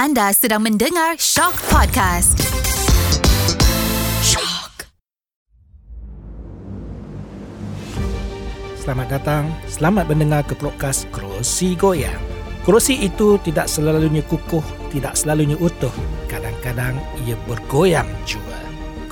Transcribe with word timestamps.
Anda 0.00 0.32
sedang 0.32 0.64
mendengar 0.64 1.20
Shock 1.20 1.60
Podcast. 1.68 2.32
Shock. 4.24 4.88
Selamat 8.80 9.12
datang, 9.12 9.52
selamat 9.68 10.08
mendengar 10.08 10.40
ke 10.48 10.56
podcast 10.56 11.04
Kerusi 11.12 11.76
Goyang. 11.76 12.16
Kerusi 12.64 12.96
itu 12.96 13.36
tidak 13.44 13.68
selalunya 13.68 14.24
kukuh, 14.24 14.64
tidak 14.88 15.20
selalunya 15.20 15.60
utuh. 15.60 15.92
Kadang-kadang 16.32 16.96
ia 17.28 17.36
bergoyang 17.44 18.08
juga. 18.24 18.56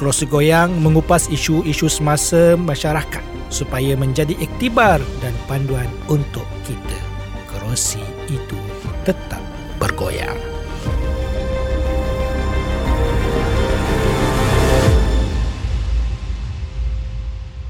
Kerusi 0.00 0.24
Goyang 0.24 0.72
mengupas 0.72 1.28
isu-isu 1.28 1.92
semasa 1.92 2.56
masyarakat 2.56 3.52
supaya 3.52 3.92
menjadi 3.92 4.32
iktibar 4.40 5.04
dan 5.20 5.36
panduan 5.44 5.92
untuk 6.08 6.48
kita. 6.64 7.00
Kerusi 7.44 8.00
itu 8.32 8.56
tetap 9.04 9.44
bergoyang. 9.76 10.47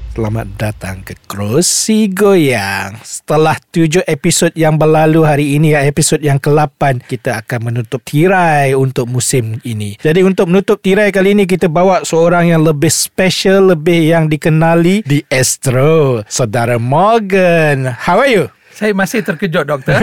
Selamat 0.09 0.49
datang 0.57 1.05
ke 1.05 1.13
Kerusi 1.29 2.09
Goyang. 2.09 2.97
Setelah 3.05 3.53
tujuh 3.69 4.01
episod 4.09 4.49
yang 4.57 4.81
berlalu 4.81 5.21
hari 5.21 5.45
ini, 5.53 5.77
episod 5.77 6.17
yang 6.17 6.41
ke-8, 6.41 7.05
kita 7.05 7.45
akan 7.45 7.69
menutup 7.69 8.01
tirai 8.01 8.73
untuk 8.73 9.05
musim 9.05 9.61
ini. 9.61 10.01
Jadi 10.01 10.25
untuk 10.25 10.49
menutup 10.49 10.81
tirai 10.81 11.13
kali 11.13 11.37
ini, 11.37 11.45
kita 11.45 11.69
bawa 11.69 12.01
seorang 12.01 12.49
yang 12.49 12.65
lebih 12.65 12.89
special, 12.89 13.77
lebih 13.77 14.09
yang 14.09 14.25
dikenali 14.25 15.05
di 15.05 15.21
Astro. 15.29 16.25
Saudara 16.25 16.81
Morgan. 16.81 17.85
How 17.93 18.25
are 18.25 18.33
you? 18.33 18.49
Saya 18.79 18.95
masih 18.95 19.19
terkejut 19.19 19.67
doktor. 19.67 19.91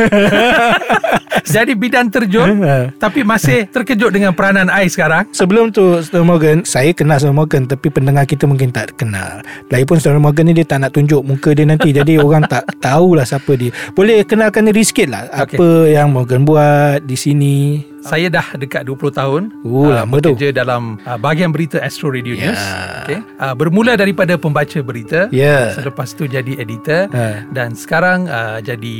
Jadi 1.46 1.72
bidan 1.72 2.12
terjun 2.12 2.60
tapi 3.00 3.24
masih 3.24 3.64
terkejut 3.70 4.12
dengan 4.12 4.36
peranan 4.36 4.68
I 4.68 4.90
sekarang. 4.90 5.30
Sebelum 5.30 5.72
tu 5.72 6.02
Saudara 6.02 6.26
Morgan 6.26 6.66
Saya 6.66 6.90
kenal 6.90 7.22
Saudara 7.22 7.38
Morgan 7.38 7.70
Tapi 7.70 7.86
pendengar 7.86 8.26
kita 8.26 8.50
mungkin 8.50 8.74
tak 8.74 8.98
kenal 8.98 9.40
Lagipun 9.70 10.02
Saudara 10.02 10.18
Morgan 10.18 10.50
ni 10.50 10.58
Dia 10.58 10.66
tak 10.66 10.82
nak 10.82 10.92
tunjuk 10.92 11.22
muka 11.22 11.54
dia 11.54 11.62
nanti 11.62 11.94
Jadi 11.94 12.18
orang 12.26 12.50
tak 12.50 12.66
tahulah 12.82 13.22
siapa 13.22 13.54
dia 13.54 13.70
Boleh 13.94 14.26
kenalkan 14.26 14.66
diri 14.66 14.82
sikit 14.82 15.08
lah 15.08 15.24
Okay. 15.36 15.58
Apa 15.60 15.68
yang 15.90 16.16
Morgan 16.16 16.42
buat 16.48 17.04
di 17.04 17.14
sini 17.14 17.78
Saya 18.06 18.26
dah 18.28 18.46
dekat 18.54 18.82
20 18.82 19.10
tahun 19.12 19.42
Oh, 19.60 19.90
ah, 19.90 20.02
lama 20.02 20.14
tu. 20.16 20.32
bekerja 20.32 20.54
dalam 20.54 20.96
uh, 21.00 21.16
bahagian 21.16 21.50
berita 21.50 21.78
Astro 21.78 22.08
Radio 22.08 22.32
Ya. 22.32 22.48
News. 22.48 22.62
Okay. 23.04 23.18
Uh, 23.36 23.52
bermula 23.52 23.94
daripada 23.94 24.34
pembaca 24.34 24.78
berita, 24.80 25.26
Ya. 25.28 25.70
selepas 25.72 26.10
tu 26.10 26.24
jadi 26.24 26.56
editor 26.56 27.06
Ha. 27.08 27.46
dan 27.48 27.72
sekarang 27.72 28.24
uh, 28.24 28.58
jadi 28.58 28.96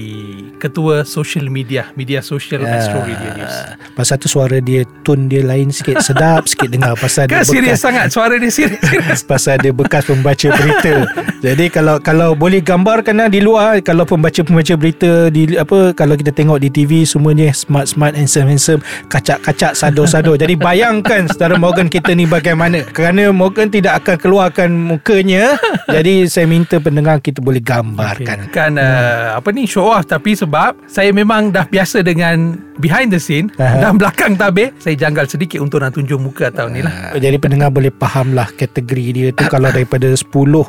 ketua 0.57 1.03
social 1.03 1.47
media, 1.47 1.91
media 1.93 2.19
sosial 2.21 2.61
Ya. 2.61 2.77
Astro 2.77 3.01
Radio 3.01 3.31
News. 3.35 3.57
Pasal 3.93 4.17
tu 4.17 4.27
suara 4.27 4.59
dia 4.59 4.83
Tone 5.01 5.27
dia 5.27 5.41
lain 5.41 5.71
sikit 5.71 6.01
Sedap 6.01 6.45
sikit 6.51 6.67
dengar 6.69 6.95
Pasal 6.95 7.27
dia 7.27 7.41
serius 7.41 7.79
bekas 7.79 7.81
sangat 7.81 8.07
suara 8.09 8.35
dia 8.35 8.51
serius. 8.51 8.81
serius. 8.85 9.21
Pasal 9.23 9.57
dia 9.59 9.71
bekas 9.71 10.03
pembaca 10.03 10.49
berita 10.51 10.95
Jadi 11.39 11.65
kalau 11.69 11.97
kalau 11.99 12.33
boleh 12.33 12.59
gambarkan 12.59 13.15
lah 13.17 13.29
di 13.29 13.39
luar 13.39 13.79
Kalau 13.81 14.03
pembaca-pembaca 14.03 14.75
berita 14.75 15.29
di 15.29 15.55
apa 15.55 15.93
Kalau 15.93 16.15
kita 16.15 16.31
tengok 16.31 16.59
di 16.59 16.69
TV 16.69 17.05
Semuanya 17.05 17.49
smart-smart 17.49 18.13
Handsome-handsome 18.13 18.83
Kacak-kacak 19.07 19.77
Sado-sado. 19.77 20.35
Jadi 20.35 20.57
bayangkan 20.57 21.29
Saudara 21.29 21.61
Morgan 21.61 21.87
kita 21.93 22.17
ni 22.17 22.25
bagaimana. 22.25 22.83
Kerana 22.89 23.31
Morgan 23.31 23.69
tidak 23.69 24.03
akan 24.03 24.17
keluarkan 24.17 24.69
mukanya 24.73 25.61
Jadi 25.87 26.27
saya 26.27 26.49
minta 26.49 26.81
pendengar 26.81 27.21
kita 27.21 27.45
boleh 27.45 27.61
gambarkan. 27.61 28.49
Kan 28.51 28.81
uh, 28.81 29.37
apa 29.37 29.49
ni 29.53 29.69
show 29.69 29.87
off. 29.93 30.09
Tapi 30.09 30.33
sebab 30.33 30.77
saya 30.89 31.13
memang 31.13 31.53
dah 31.53 31.69
biasa 31.69 32.01
dengan 32.01 32.57
behind 32.77 33.09
the 33.09 33.21
scene 33.21 33.49
Aha. 33.57 33.81
dan 33.81 33.97
belakang 33.97 34.37
tabir 34.37 34.69
saya 34.77 34.93
janggal 34.97 35.25
sedikit 35.25 35.65
untuk 35.65 35.81
nak 35.81 35.97
tunjuk 35.97 36.21
muka 36.21 36.53
tahun 36.53 36.71
ni 36.77 36.81
lah. 36.85 37.17
Jadi 37.17 37.37
pendengar 37.41 37.73
boleh 37.73 37.93
faham 37.97 38.37
lah 38.37 38.49
kategori 38.53 39.07
dia 39.13 39.29
tu. 39.33 39.45
Kalau 39.49 39.71
daripada 39.73 40.11
10 40.13 40.27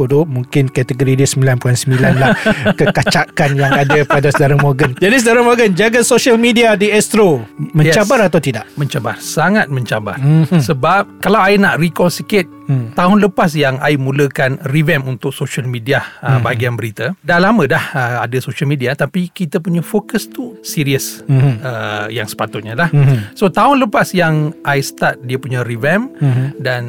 tu 0.07 0.19
Mungkin 0.27 0.69
kategori 0.71 1.13
dia 1.23 1.27
9.9 1.27 1.97
lah 1.97 2.31
Kekacakan 2.79 3.49
yang 3.57 3.73
ada 3.73 3.99
pada 4.07 4.27
saudara 4.31 4.55
Morgan. 4.55 4.95
Jadi 4.95 5.15
saudara 5.19 5.41
Morgan 5.43 5.71
Jaga 5.75 6.01
social 6.03 6.39
media 6.39 6.73
di 6.79 6.91
Astro. 6.91 7.43
Mencabar 7.75 8.16
Yes. 8.16 8.16
Atau 8.19 8.41
tidak? 8.41 8.65
Mencabar, 8.73 9.15
sangat 9.17 9.69
mencabar. 9.69 10.17
Mhm. 10.17 10.57
Sebab 10.59 11.21
kalau 11.21 11.39
I 11.39 11.55
nak 11.55 11.77
recall 11.77 12.09
sikit 12.09 12.49
Hmm. 12.67 12.91
tahun 12.91 13.23
lepas 13.23 13.55
yang 13.55 13.79
I 13.79 13.95
mulakan 13.95 14.59
revamp 14.67 15.07
untuk 15.07 15.31
social 15.31 15.63
media 15.63 16.03
uh, 16.19 16.35
Hmm. 16.35 16.43
bahagian 16.43 16.75
berita. 16.75 17.15
Dah 17.23 17.39
lama 17.39 17.63
dah 17.63 17.79
uh, 17.95 18.17
ada 18.21 18.37
social 18.37 18.67
media 18.67 18.91
tapi 18.91 19.31
kita 19.31 19.57
punya 19.57 19.79
fokus 19.79 20.27
tu 20.27 20.59
serius 20.61 21.23
Mhm. 21.23 21.63
uh, 21.63 22.05
yang 22.09 22.27
sepatutnya 22.27 22.75
lah. 22.75 22.91
Mhm. 22.91 23.39
So 23.39 23.47
tahun 23.47 23.87
lepas 23.87 24.11
yang 24.11 24.51
I 24.67 24.83
start 24.83 25.23
dia 25.23 25.39
punya 25.39 25.63
revamp 25.63 26.11
Mhm. 26.19 26.59
dan 26.59 26.83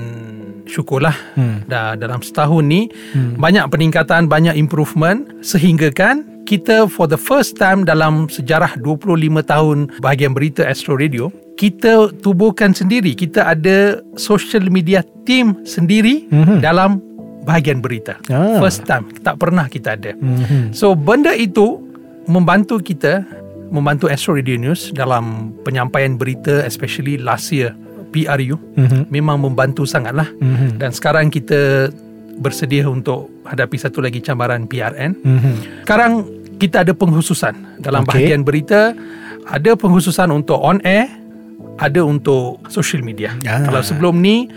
syukurlah 0.66 1.14
Hmm. 1.32 1.64
dah 1.64 1.94
dalam 1.94 2.20
setahun 2.20 2.60
ni 2.60 2.90
Hmm. 3.14 3.38
banyak 3.38 3.64
peningkatan 3.68 4.26
banyak 4.26 4.52
improvement 4.52 5.24
sehingga 5.40 5.88
kan 5.88 6.26
kita 6.48 6.88
for 6.88 7.04
the 7.04 7.20
first 7.20 7.60
time 7.60 7.84
dalam 7.84 8.24
sejarah 8.26 8.72
25 8.80 9.04
tahun 9.44 9.92
bahagian 10.00 10.32
berita 10.32 10.64
Astro 10.64 10.96
Radio 10.96 11.28
kita 11.60 12.08
tubuhkan 12.24 12.72
sendiri 12.72 13.12
kita 13.12 13.52
ada 13.52 14.00
social 14.16 14.72
media 14.72 15.04
team 15.28 15.60
sendiri 15.68 16.24
Mhm. 16.32 16.64
dalam 16.64 17.04
bahagian 17.44 17.84
berita 17.84 18.16
Ah. 18.26 18.56
first 18.56 18.88
time 18.88 19.04
tak 19.20 19.36
pernah 19.36 19.68
kita 19.68 19.92
ada 19.92 20.16
Mhm. 20.16 20.72
So 20.72 20.96
benda 20.96 21.36
itu 21.36 21.84
membantu 22.24 22.80
kita 22.80 23.28
membantu 23.68 24.08
Astro 24.08 24.32
Radio 24.32 24.56
News 24.56 24.96
dalam 24.96 25.52
penyampaian 25.60 26.16
berita 26.16 26.64
especially 26.64 27.20
last 27.20 27.52
year 27.52 27.76
PRU 28.08 28.56
Mhm. 28.74 29.12
memang 29.12 29.36
membantu 29.36 29.84
sangatlah 29.84 30.24
Mhm. 30.34 30.80
dan 30.80 30.96
sekarang 30.96 31.28
kita 31.28 31.92
bersedia 32.38 32.86
untuk 32.86 33.28
hadapi 33.44 33.74
satu 33.74 33.98
lagi 33.98 34.22
cabaran 34.22 34.64
PRN. 34.64 35.18
Mhm. 35.18 35.82
Sekarang 35.82 36.22
kita 36.58 36.82
ada 36.82 36.92
penghususan 36.92 37.54
dalam 37.78 38.02
Okey. 38.02 38.10
bahagian 38.10 38.42
berita 38.42 38.92
ada 39.46 39.72
penghususan 39.72 40.28
untuk 40.28 40.58
on 40.58 40.82
air 40.82 41.08
ada 41.78 42.02
untuk 42.02 42.58
social 42.66 43.00
media. 43.00 43.32
Ah. 43.44 43.62
Kalau 43.62 43.80
sebelum 43.80 44.18
ni 44.18 44.50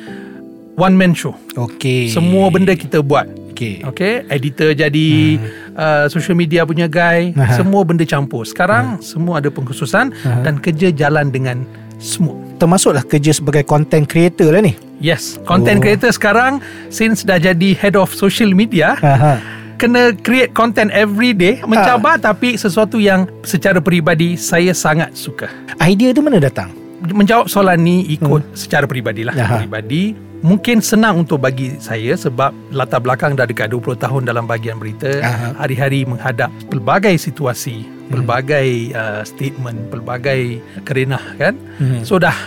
one 0.74 0.94
man 0.94 1.14
show. 1.14 1.38
Okey 1.54 2.10
Semua 2.10 2.50
benda 2.50 2.74
kita 2.74 3.00
buat. 3.00 3.30
Okey 3.54 3.86
Okay, 3.86 4.26
editor 4.28 4.74
jadi 4.74 5.38
uh, 5.72 6.06
social 6.08 6.34
media 6.34 6.66
punya 6.66 6.90
guy, 6.90 7.30
Hmm. 7.30 7.46
Aha. 7.46 7.56
semua 7.56 7.86
benda 7.86 8.02
campur. 8.04 8.42
Sekarang 8.42 8.98
semua 9.00 9.38
ada 9.38 9.48
pengkhususan 9.48 10.10
Aha. 10.18 10.42
dan 10.42 10.58
kerja 10.58 10.90
jalan 10.90 11.30
dengan 11.30 11.62
smooth. 11.98 12.58
Termasuklah 12.58 13.02
kerja 13.04 13.30
sebagai 13.32 13.62
content 13.62 14.04
creator 14.04 14.50
lah 14.50 14.62
ni 14.62 14.74
Yes, 14.98 15.38
content 15.44 15.78
Oh. 15.78 15.84
creator 15.84 16.10
sekarang 16.10 16.58
since 16.88 17.22
dah 17.22 17.38
jadi 17.38 17.74
head 17.76 17.94
of 17.94 18.10
social 18.12 18.50
media, 18.52 18.98
Aha. 18.98 19.38
Kena 19.82 20.14
create 20.22 20.54
content 20.54 20.94
every 20.94 21.34
day, 21.34 21.58
mencabar 21.66 22.22
tapi 22.22 22.54
sesuatu 22.54 23.02
yang 23.02 23.26
secara 23.42 23.82
peribadi 23.82 24.38
saya 24.38 24.78
sangat 24.78 25.18
suka. 25.18 25.50
Idea 25.82 26.14
tu 26.14 26.22
mana 26.22 26.38
datang? 26.38 26.70
Menjawab 27.02 27.50
soalan 27.50 27.82
ni 27.82 28.06
ikut 28.14 28.46
secara 28.54 28.86
peribadilah. 28.86 29.34
Hmm. 29.34 29.42
Aha. 29.42 29.54
Peribadi 29.58 30.14
mungkin 30.46 30.86
senang 30.86 31.26
untuk 31.26 31.42
bagi 31.42 31.82
saya 31.82 32.14
sebab 32.14 32.54
latar 32.70 33.02
belakang 33.02 33.34
dah 33.34 33.50
dekat 33.50 33.74
20 33.74 33.98
tahun 33.98 34.22
dalam 34.30 34.46
bahagian 34.46 34.78
berita. 34.78 35.10
Aha. 35.18 35.58
Hari-hari 35.66 36.06
menghadap 36.06 36.54
pelbagai 36.70 37.18
situasi, 37.18 37.82
pelbagai 38.14 38.94
uh, 38.94 39.26
statement, 39.26 39.90
pelbagai 39.90 40.62
kerenah 40.86 41.26
kan. 41.42 41.58
Hmm. 41.82 42.06
So 42.06 42.22
dah 42.22 42.38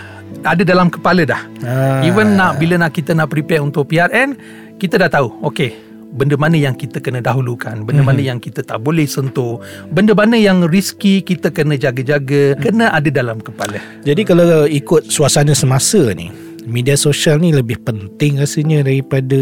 ada 0.47 0.63
dalam 0.63 0.87
kepala 0.87 1.27
dah. 1.27 1.43
Ah. 1.67 2.07
Even 2.07 2.39
nak 2.39 2.63
bila 2.63 2.79
nak 2.79 2.95
kita 2.95 3.11
nak 3.11 3.35
prepare 3.35 3.59
untuk 3.59 3.91
PRN, 3.91 4.39
kita 4.79 5.03
dah 5.03 5.11
tahu. 5.11 5.31
Okay, 5.51 5.75
benda 6.15 6.39
mana 6.39 6.55
yang 6.55 6.79
kita 6.79 7.03
kena 7.03 7.19
dahulukan, 7.19 7.83
benda 7.83 8.07
mana 8.07 8.23
yang 8.23 8.39
kita 8.39 8.63
tak 8.63 8.81
boleh 8.81 9.05
sentuh, 9.05 9.59
benda 9.91 10.15
mana 10.15 10.39
yang 10.39 10.63
risky 10.71 11.21
kita 11.21 11.51
kena 11.51 11.75
jaga-jaga, 11.75 12.55
kena 12.63 12.95
ada 12.95 13.11
dalam 13.11 13.43
kepala. 13.43 13.83
Jadi 14.07 14.23
kalau 14.23 14.65
ikut 14.71 15.11
suasana 15.11 15.53
semasa 15.53 16.15
ni 16.15 16.31
Media 16.65 16.97
sosial 16.97 17.45
ni 17.45 17.53
lebih 17.53 17.77
penting 17.85 18.41
rasanya 18.41 18.89
daripada 18.89 19.37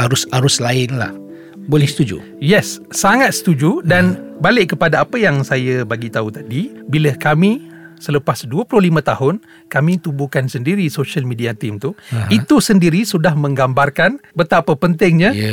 arus-arus 0.00 0.56
lain 0.56 0.96
lah 0.96 1.12
Boleh 1.68 1.84
setuju? 1.84 2.24
Yes, 2.40 2.80
sangat 2.88 3.36
setuju 3.36 3.84
dan 3.84 4.16
balik 4.40 4.72
kepada 4.74 5.04
apa 5.04 5.20
yang 5.20 5.44
saya 5.44 5.84
bagi 5.84 6.08
tahu 6.08 6.32
tadi, 6.32 6.72
bila 6.88 7.12
kami 7.14 7.69
selepas 8.00 8.48
25 8.48 8.80
tahun 9.04 9.34
kami 9.68 10.00
tubuhkan 10.00 10.48
sendiri 10.48 10.88
social 10.88 11.22
media 11.28 11.52
team 11.52 11.76
tu, 11.76 11.92
Aha. 12.10 12.32
itu 12.32 12.58
sendiri 12.58 13.04
sudah 13.04 13.36
menggambarkan 13.36 14.18
betapa 14.34 14.72
pentingnya 14.74 15.30
Ya 15.30 15.52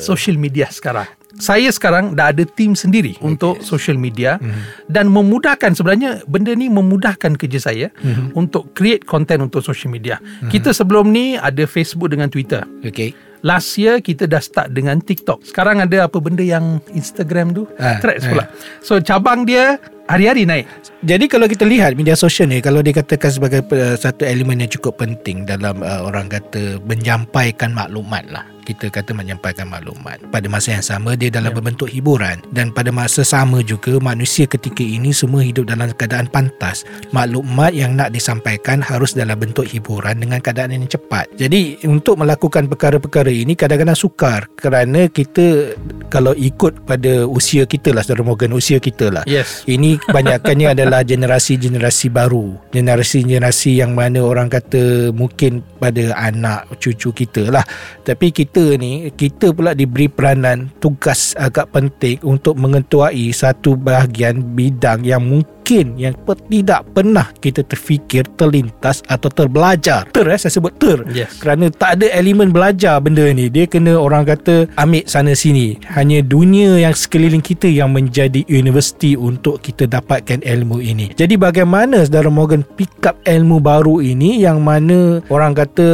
social 0.00 0.40
media 0.40 0.66
sekarang. 0.72 1.06
Saya 1.40 1.72
sekarang 1.72 2.12
dah 2.12 2.28
ada 2.28 2.44
tim 2.44 2.76
sendiri 2.76 3.16
okay. 3.16 3.24
untuk 3.24 3.64
social 3.64 3.96
media 3.96 4.36
Mhm. 4.36 4.48
mm. 4.52 4.62
dan 4.92 5.08
memudahkan 5.08 5.72
sebenarnya 5.72 6.20
benda 6.28 6.52
ni 6.52 6.68
memudahkan 6.68 7.40
kerja 7.40 7.60
saya 7.60 7.88
Mhm. 8.04 8.12
mm. 8.12 8.28
untuk 8.36 8.76
create 8.76 9.04
content 9.08 9.40
untuk 9.40 9.64
social 9.64 9.88
media. 9.88 10.20
Mm. 10.20 10.50
Kita 10.52 10.76
sebelum 10.76 11.08
ni 11.08 11.40
ada 11.40 11.64
Facebook 11.64 12.12
dengan 12.12 12.28
Twitter. 12.28 12.64
Okay 12.84 13.31
Last 13.42 13.74
year 13.74 13.98
kita 13.98 14.30
dah 14.30 14.38
start 14.38 14.70
dengan 14.70 15.02
TikTok. 15.02 15.42
Sekarang 15.42 15.82
ada 15.82 16.06
apa 16.06 16.18
benda 16.22 16.46
yang 16.46 16.78
Instagram 16.94 17.50
tu? 17.50 17.66
Ah, 17.74 17.98
Threads 17.98 18.22
ah. 18.26 18.30
pula. 18.30 18.44
So 18.86 19.02
cabang 19.02 19.42
dia 19.42 19.82
hari-hari 20.06 20.46
naik. 20.46 20.70
Jadi 21.02 21.26
kalau 21.26 21.50
kita 21.50 21.66
lihat 21.66 21.98
media 21.98 22.14
sosial 22.14 22.46
ni 22.46 22.62
kalau 22.62 22.78
dikatakan 22.78 23.34
sebagai 23.34 23.66
uh, 23.74 23.98
satu 23.98 24.22
elemen 24.22 24.62
yang 24.62 24.70
cukup 24.70 25.02
penting 25.02 25.42
dalam 25.42 25.82
uh, 25.82 26.06
orang 26.06 26.30
kata 26.30 26.78
menyampaikan 26.86 27.74
maklumat 27.74 28.22
lah 28.30 28.46
kita 28.62 28.88
kata 28.88 29.10
menyampaikan 29.12 29.66
maklumat 29.66 30.22
pada 30.30 30.46
masa 30.46 30.74
yang 30.74 30.84
sama 30.84 31.14
dia 31.14 31.28
dalam 31.28 31.50
Ya. 31.50 31.56
berbentuk 31.58 31.90
hiburan 31.90 32.40
dan 32.54 32.70
pada 32.70 32.88
masa 32.88 33.26
sama 33.26 33.60
juga 33.60 33.98
manusia 33.98 34.46
ketika 34.46 34.80
ini 34.80 35.10
semua 35.10 35.42
hidup 35.42 35.66
dalam 35.68 35.90
keadaan 35.92 36.30
pantas 36.30 36.86
maklumat 37.10 37.74
yang 37.74 37.92
nak 37.92 38.08
disampaikan 38.08 38.78
harus 38.80 39.12
dalam 39.12 39.34
bentuk 39.36 39.66
hiburan 39.66 40.16
dengan 40.16 40.38
keadaan 40.38 40.72
yang 40.72 40.86
cepat 40.86 41.28
jadi 41.34 41.82
untuk 41.84 42.22
melakukan 42.22 42.70
perkara-perkara 42.70 43.28
ini 43.28 43.52
kadang-kadang 43.52 43.98
sukar 43.98 44.46
kerana 44.54 45.10
kita 45.10 45.74
kalau 46.08 46.32
ikut 46.32 46.86
pada 46.86 47.26
usia 47.26 47.66
kita 47.66 47.90
lah 47.92 48.00
saudara 48.00 48.24
Morgan 48.24 48.54
usia 48.54 48.78
kita 48.78 49.10
lah 49.10 49.24
Yes. 49.26 49.64
ini 49.66 49.98
kebanyakannya 49.98 50.68
adalah 50.76 51.00
generasi-generasi 51.02 52.12
baru. 52.12 52.60
Generasi-generasi 52.72 53.80
yang 53.80 53.96
mana 53.96 54.20
orang 54.20 54.52
kata 54.52 55.08
mungkin 55.16 55.64
pada 55.80 56.12
anak 56.20 56.68
cucu 56.76 57.08
kita 57.16 57.48
lah. 57.48 57.64
Tapi 58.04 58.28
kita 58.28 58.51
ni, 58.76 59.08
kita 59.12 59.56
pula 59.56 59.72
diberi 59.72 60.12
peranan 60.12 60.68
tugas 60.76 61.32
agak 61.40 61.72
penting 61.72 62.20
untuk 62.20 62.60
mengetuai 62.60 63.32
satu 63.32 63.78
bahagian 63.78 64.42
bidang 64.52 65.06
yang 65.06 65.24
mungkin 65.24 65.96
yang 65.96 66.12
tidak 66.50 66.84
pernah 66.92 67.32
kita 67.40 67.64
terfikir, 67.64 68.28
terlintas 68.36 69.00
atau 69.08 69.32
terbelajar. 69.32 70.10
Ter 70.12 70.26
eh, 70.28 70.36
saya 70.36 70.52
sebut 70.52 70.74
ter. 70.76 71.00
Yes. 71.14 71.40
Kerana 71.40 71.72
tak 71.72 71.96
ada 72.00 72.06
elemen 72.12 72.52
belajar 72.52 73.00
benda 73.00 73.24
ni. 73.32 73.48
Dia 73.48 73.64
kena 73.64 73.96
orang 73.96 74.28
kata 74.28 74.68
ambil 74.76 75.06
sana 75.08 75.32
sini. 75.32 75.80
Hanya 75.88 76.20
dunia 76.20 76.76
yang 76.76 76.92
sekeliling 76.92 77.40
kita 77.40 77.70
yang 77.70 77.94
menjadi 77.94 78.44
universiti 78.52 79.16
untuk 79.16 79.64
kita 79.64 79.88
dapatkan 79.88 80.44
ilmu 80.44 80.82
ini. 80.82 81.14
Jadi 81.16 81.40
bagaimana 81.40 82.04
saudara 82.04 82.28
Morgan 82.28 82.66
pick 82.76 82.92
up 83.06 83.16
ilmu 83.24 83.62
baru 83.62 84.04
ini 84.04 84.42
yang 84.42 84.60
mana 84.60 85.24
orang 85.32 85.56
kata 85.56 85.88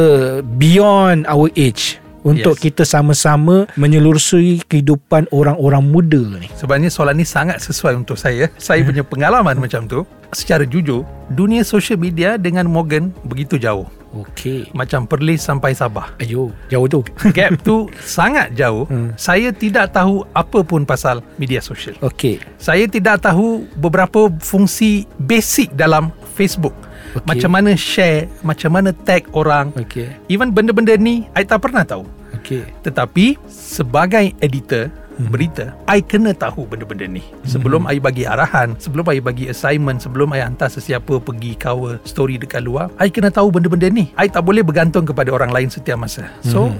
beyond 0.57 1.23
our 1.29 1.47
age 1.55 2.01
untuk 2.21 2.55
Yes. 2.55 2.63
kita 2.63 2.83
sama-sama 2.83 3.65
menyelusuri 3.73 4.63
kehidupan 4.65 5.27
orang-orang 5.29 5.83
muda 5.83 6.21
ni. 6.37 6.47
Sebenarnya 6.53 6.89
soalan 6.89 7.17
ni 7.17 7.25
sangat 7.25 7.59
sesuai 7.59 7.95
untuk 7.95 8.15
saya. 8.15 8.47
Saya 8.55 8.83
punya 8.83 9.01
pengalaman 9.01 9.59
macam 9.63 9.85
tu. 9.85 10.03
Secara 10.29 10.61
jujur, 10.61 11.09
dunia 11.27 11.65
social 11.65 11.97
media 11.97 12.37
dengan 12.37 12.69
Morgan 12.69 13.09
begitu 13.25 13.57
jauh. 13.57 13.89
Okey. 14.09 14.73
Macam 14.73 15.05
Perlis 15.05 15.41
sampai 15.41 15.73
Sabah. 15.73 16.13
Ayo, 16.17 16.49
jauh 16.65 16.85
tu. 16.85 17.01
Gap 17.37 17.61
tu 17.61 17.89
sangat 18.01 18.53
jauh. 18.53 18.85
Hmm. 18.85 19.13
Saya 19.13 19.49
tidak 19.49 19.93
tahu 19.93 20.25
apa 20.33 20.61
pun 20.61 20.81
pasal 20.81 21.21
media 21.37 21.61
sosial. 21.61 21.93
Okey. 22.01 22.41
Saya 22.57 22.85
tidak 22.85 23.21
tahu 23.21 23.69
beberapa 23.77 24.29
fungsi 24.41 25.05
basic 25.17 25.73
dalam 25.73 26.09
Facebook. 26.33 26.73
Okey. 27.15 27.25
Macam 27.25 27.49
mana 27.53 27.71
share, 27.73 28.29
macam 28.45 28.69
mana 28.75 28.89
tag 28.93 29.25
orang. 29.33 29.73
Okey. 29.73 30.09
Even 30.29 30.53
benda-benda 30.53 30.93
ni, 30.95 31.25
I 31.33 31.43
tak 31.45 31.65
pernah 31.65 31.81
tahu. 31.81 32.05
Okey. 32.37 32.65
Tetapi 32.85 33.37
sebagai 33.49 34.33
editor 34.39 34.93
berita, 35.19 35.75
I 35.83 35.99
kena 35.99 36.31
tahu 36.31 36.63
benda-benda 36.63 37.03
ni. 37.03 37.19
Sebelum 37.43 37.83
I 37.91 37.99
bagi 37.99 38.23
arahan, 38.23 38.79
sebelum 38.79 39.03
I 39.11 39.19
bagi 39.19 39.51
assignment, 39.51 39.99
sebelum 39.99 40.31
I 40.31 40.39
hantar 40.39 40.71
sesiapa 40.71 41.19
pergi 41.19 41.59
cover 41.59 41.99
story 42.07 42.39
dekat 42.39 42.63
luar, 42.63 42.87
I 42.95 43.11
kena 43.11 43.27
tahu 43.27 43.51
benda-benda 43.51 43.91
ni. 43.91 44.15
I 44.15 44.31
tak 44.31 44.47
boleh 44.47 44.63
bergantung 44.63 45.03
kepada 45.03 45.35
orang 45.35 45.51
lain 45.51 45.67
setiap 45.67 45.99
masa. 45.99 46.31
So, 46.47 46.71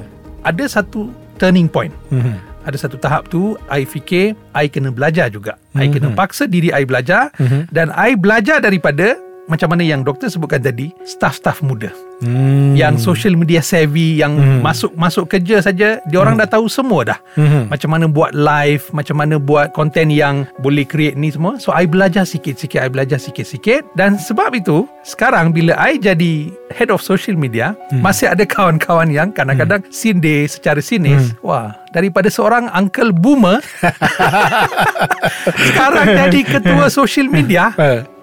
ada 0.47 0.63
satu 0.71 1.11
turning 1.35 1.67
point. 1.67 1.91
Mhm. 2.15 2.47
Ada 2.63 2.85
satu 2.85 2.99
tahap 2.99 3.31
tu 3.31 3.55
I 3.71 3.87
fikir 3.87 4.35
I 4.51 4.67
kena 4.67 4.91
belajar 4.91 5.31
juga 5.31 5.55
I 5.73 5.87
Mhm. 5.87 5.93
kena 5.95 6.07
paksa 6.11 6.43
diri 6.43 6.69
I 6.75 6.83
belajar 6.83 7.31
Mhm. 7.39 7.71
Dan 7.71 7.87
I 7.95 8.19
belajar 8.19 8.59
daripada 8.59 9.15
Macam 9.49 9.67
mana 9.67 9.81
yang 9.81 10.05
doktor 10.05 10.29
sebutkan 10.29 10.61
tadi 10.61 10.93
Staff-staff 11.01 11.59
muda 11.59 11.89
Hmm. 12.19 12.75
Yang 12.75 12.99
social 13.01 13.31
media 13.31 13.63
savvy 13.63 14.19
Yang 14.19 14.33
Mhm. 14.35 14.59
masuk 14.59 14.91
masuk 14.93 15.23
kerja 15.25 15.63
saja 15.63 16.03
Dia 16.03 16.17
orang 16.19 16.35
dah 16.35 16.51
tahu 16.51 16.67
semua 16.67 17.07
dah 17.07 17.19
Mhm. 17.33 17.71
Macam 17.71 17.89
mana 17.89 18.05
buat 18.05 18.35
live 18.35 18.91
Macam 18.91 19.15
mana 19.15 19.39
buat 19.39 19.71
konten 19.71 20.11
yang 20.11 20.43
Boleh 20.59 20.83
create 20.83 21.15
ni 21.15 21.31
semua 21.31 21.55
So 21.57 21.71
I 21.71 21.87
belajar 21.87 22.27
sikit-sikit 22.27 22.75
I 22.77 22.91
belajar 22.91 23.15
sikit-sikit 23.17 23.95
Dan 23.95 24.19
sebab 24.19 24.51
itu 24.51 24.83
Sekarang 25.01 25.55
bila 25.55 25.79
I 25.79 25.95
jadi 25.95 26.51
Head 26.75 26.91
of 26.91 26.99
social 26.99 27.33
media 27.33 27.71
Hmm. 27.87 28.03
Masih 28.03 28.27
ada 28.27 28.43
kawan-kawan 28.43 29.07
yang 29.07 29.31
Kadang-kadang 29.31 29.87
sindir 29.87 30.43
Secara 30.45 30.83
sinis 30.83 31.31
Hmm. 31.31 31.39
Wah 31.39 31.71
Daripada 31.89 32.27
seorang 32.27 32.67
uncle 32.69 33.15
boomer 33.15 33.63
Sekarang 35.65 36.05
jadi 36.19 36.39
ketua 36.43 36.85
social 36.89 37.31
media 37.31 37.71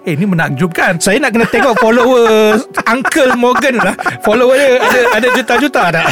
Eh. 0.07 0.15
Ini 0.15 0.23
menakjubkan 0.23 1.03
Saya 1.03 1.19
nak 1.19 1.35
kena 1.35 1.45
tengok 1.45 1.75
follower 1.83 2.55
Uncle 2.95 3.35
Morgan 3.35 3.75
lah 3.75 3.91
Follower 4.23 4.55
dia 4.55 4.79
ada, 4.79 4.99
ada 5.19 5.27
juta-juta 5.35 5.83
tak 5.91 6.05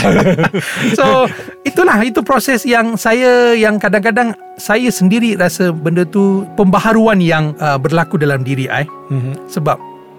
So 1.00 1.32
itulah 1.64 1.96
itu 2.04 2.20
proses 2.20 2.68
yang 2.68 3.00
saya 3.00 3.56
yang 3.56 3.80
kadang-kadang 3.80 4.36
saya 4.60 4.92
sendiri 4.92 5.36
rasa 5.36 5.72
benda 5.72 6.04
tu 6.04 6.44
pembaharuan 6.54 7.24
yang 7.24 7.56
uh, 7.58 7.80
berlaku 7.80 8.20
dalam 8.20 8.44
diri 8.44 8.68
I 8.68 8.84
Mhm. 9.06 9.48
sebab 9.48 9.78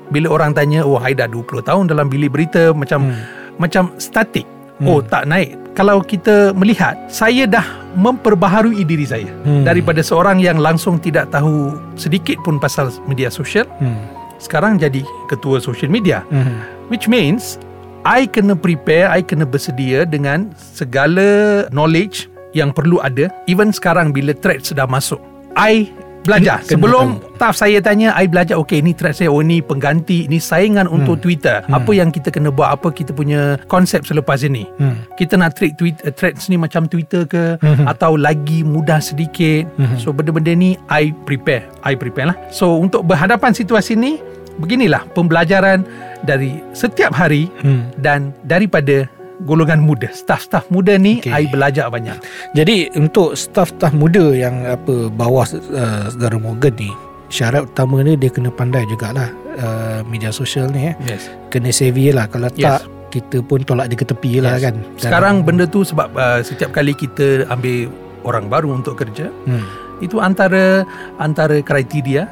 bila 0.08 0.30
orang 0.30 0.54
tanya 0.54 0.86
oh 0.86 0.96
I 0.96 1.10
dah 1.12 1.26
20 1.26 1.66
tahun 1.66 1.84
dalam 1.90 2.06
bilik 2.06 2.30
berita 2.30 2.70
macam 2.70 3.10
Hmm. 3.10 3.18
macam 3.58 3.90
statik 3.98 4.46
oh 4.84 5.00
tak 5.00 5.24
naik 5.24 5.56
kalau 5.72 6.00
kita 6.00 6.52
melihat 6.52 6.96
saya 7.08 7.44
dah 7.44 7.64
memperbaharui 7.96 8.84
diri 8.84 9.04
saya 9.04 9.28
Hmm. 9.44 9.64
daripada 9.64 10.00
seorang 10.00 10.36
yang 10.36 10.60
langsung 10.60 11.00
tidak 11.00 11.32
tahu 11.32 11.72
sedikit 11.96 12.36
pun 12.44 12.60
pasal 12.60 12.92
media 13.08 13.32
sosial 13.32 13.64
Hmm. 13.80 13.96
sekarang 14.36 14.76
jadi 14.76 15.00
ketua 15.28 15.56
social 15.58 15.88
media 15.88 16.20
Mhm. 16.28 16.76
Which 16.86 17.08
means 17.08 17.58
I 18.06 18.30
kena 18.30 18.54
prepare, 18.54 19.10
I 19.10 19.18
kena 19.18 19.42
bersedia 19.42 20.06
dengan 20.06 20.54
segala 20.54 21.66
knowledge 21.74 22.30
yang 22.54 22.70
perlu 22.70 23.02
ada. 23.02 23.26
Even 23.50 23.74
sekarang 23.74 24.14
bila 24.14 24.30
thread 24.30 24.62
sudah 24.62 24.86
masuk, 24.86 25.18
I 25.58 25.90
belajar. 26.26 26.58
Kena 26.60 26.70
Sebelum 26.74 27.06
staff 27.38 27.54
saya 27.54 27.78
tanya, 27.78 28.12
I 28.18 28.26
belajar, 28.26 28.58
okay 28.58 28.82
ni 28.82 28.92
thread 28.92 29.14
saya, 29.14 29.30
oh 29.30 29.40
ni 29.40 29.62
pengganti, 29.62 30.26
ni 30.26 30.42
saingan 30.42 30.90
untuk 30.90 31.22
Twitter. 31.22 31.62
Apa 31.70 31.90
yang 31.94 32.10
kita 32.10 32.34
kena 32.34 32.50
buat, 32.50 32.74
apa 32.74 32.90
kita 32.90 33.14
punya 33.14 33.56
konsep 33.70 34.02
selepas 34.02 34.42
ini. 34.42 34.66
Hmm. 34.76 35.06
Kita 35.14 35.38
nak 35.38 35.54
treat 35.54 35.78
tweet, 35.78 36.02
uh, 36.02 36.10
threads 36.10 36.50
ni 36.50 36.58
macam 36.58 36.90
Twitter 36.90 37.24
ke 37.24 37.56
Mhm. 37.62 37.86
atau 37.86 38.18
lagi 38.18 38.66
mudah 38.66 38.98
sedikit. 38.98 39.70
Mhm. 39.78 39.96
So 40.02 40.10
benda-benda 40.10 40.52
ni 40.52 40.74
I 40.90 41.14
prepare. 41.24 41.70
I 41.86 41.94
prepare 41.94 42.34
lah. 42.34 42.36
So 42.50 42.76
untuk 42.76 43.06
berhadapan 43.06 43.54
situasi 43.54 43.94
ni 43.94 44.18
beginilah 44.56 45.04
pembelajaran 45.12 45.84
dari 46.24 46.58
setiap 46.72 47.12
hari 47.12 47.52
Hmm. 47.60 47.92
dan 48.00 48.32
daripada 48.42 49.04
golongan 49.44 49.84
muda. 49.84 50.08
Staf-staf 50.08 50.70
muda 50.72 50.96
ni 50.96 51.20
Okey. 51.20 51.34
I 51.34 51.44
belajar 51.50 51.92
banyak. 51.92 52.16
Jadi 52.56 52.88
untuk 52.96 53.36
staf-staf 53.36 53.92
muda 53.92 54.32
yang 54.32 54.64
apa 54.64 55.12
bawah 55.12 55.44
uh, 55.44 56.08
saudara 56.08 56.40
Morgan 56.40 56.72
ni 56.78 56.88
syarat 57.26 57.66
utama 57.66 58.06
ni 58.06 58.14
dia 58.14 58.30
kena 58.30 58.54
pandai 58.54 58.86
jugalah 58.86 59.28
uh, 59.58 60.00
media 60.06 60.30
sosial 60.30 60.70
ni 60.70 60.90
eh. 60.90 60.94
Yes. 61.04 61.26
Kena 61.50 61.74
savvy 61.74 62.14
lah 62.14 62.30
kalau 62.30 62.46
Yes. 62.54 62.62
tak 62.64 62.80
kita 63.10 63.42
pun 63.42 63.66
tolak 63.66 63.90
dia 63.90 63.98
ke 63.98 64.06
tepi 64.06 64.38
lah 64.38 64.56
Yes. 64.56 64.64
kan. 64.70 64.74
Sekarang 64.94 65.34
benda 65.42 65.66
tu 65.66 65.82
sebab 65.82 66.14
uh, 66.14 66.40
setiap 66.40 66.70
kali 66.70 66.94
kita 66.94 67.44
ambil 67.50 67.90
orang 68.22 68.46
baru 68.46 68.74
untuk 68.74 68.98
kerja, 68.98 69.30
hmm. 69.46 70.02
itu 70.02 70.18
antara 70.18 70.82
antara 71.18 71.58
kriteria 71.62 72.26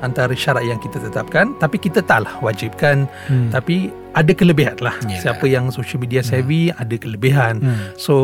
antara 0.00 0.32
syarat 0.32 0.64
yang 0.64 0.80
kita 0.80 0.96
tetapkan 0.96 1.52
tapi 1.60 1.76
kita 1.76 2.00
taklah 2.00 2.32
wajibkan 2.40 3.04
Hmm. 3.28 3.52
tapi 3.52 3.92
ada 4.12 4.32
kelebihan 4.32 4.74
lah 4.78 4.94
Yalah. 5.00 5.20
siapa 5.20 5.44
yang 5.44 5.68
social 5.68 5.98
media 5.98 6.20
savvy 6.20 6.70
ada 6.72 6.94
kelebihan 6.94 7.58
Hmm. 7.58 7.94
so 7.94 8.14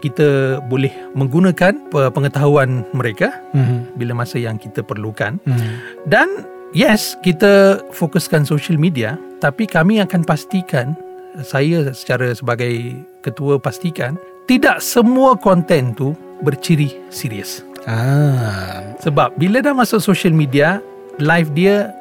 kita 0.00 0.24
boleh 0.62 0.88
menggunakan 1.12 1.76
pe- 1.88 2.10
pengetahuan 2.10 2.84
mereka 2.90 3.28
Hmm. 3.50 3.84
bila 3.94 4.12
masa 4.14 4.36
yang 4.36 4.56
kita 4.56 4.80
perlukan 4.80 5.36
Hmm. 5.42 5.76
dan 6.04 6.28
yes 6.72 7.16
kita 7.20 7.80
fokuskan 7.90 8.44
social 8.44 8.76
media 8.76 9.14
tapi 9.38 9.64
kami 9.64 9.98
akan 9.98 10.20
pastikan 10.22 10.92
saya 11.40 11.92
secara 11.92 12.32
sebagai 12.32 12.92
ketua 13.20 13.56
pastikan 13.56 14.16
tidak 14.44 14.80
semua 14.80 15.36
konten 15.36 15.92
tu 15.92 16.12
berciri 16.40 16.96
serius 17.08 17.62
Ah. 17.84 18.96
sebab 18.98 19.36
bila 19.36 19.60
dah 19.60 19.72
masuk 19.72 20.00
social 20.02 20.32
media 20.32 20.80
live 21.16 21.48
dia 21.52 21.92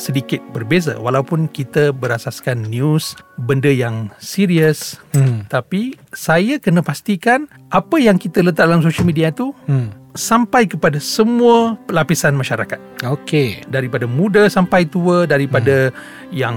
sedikit 0.00 0.40
berbeza 0.50 0.96
walaupun 0.96 1.44
kita 1.46 1.92
berasaskan 1.92 2.66
news 2.66 3.12
benda 3.36 3.68
yang 3.68 4.08
serius 4.16 4.96
Hmm. 5.12 5.44
tapi 5.46 5.94
saya 6.10 6.56
kena 6.56 6.80
pastikan 6.80 7.44
apa 7.68 8.00
yang 8.00 8.16
kita 8.16 8.40
letak 8.40 8.64
dalam 8.64 8.80
social 8.80 9.04
media 9.04 9.28
tu 9.28 9.52
Hmm. 9.68 9.92
sampai 10.12 10.64
kepada 10.64 10.96
semua 10.96 11.76
lapisan 11.86 12.32
masyarakat 12.32 12.80
Okey. 13.04 13.62
daripada 13.68 14.08
muda 14.08 14.48
sampai 14.48 14.82
tua 14.82 15.28
daripada 15.28 15.92
yang 16.30 16.56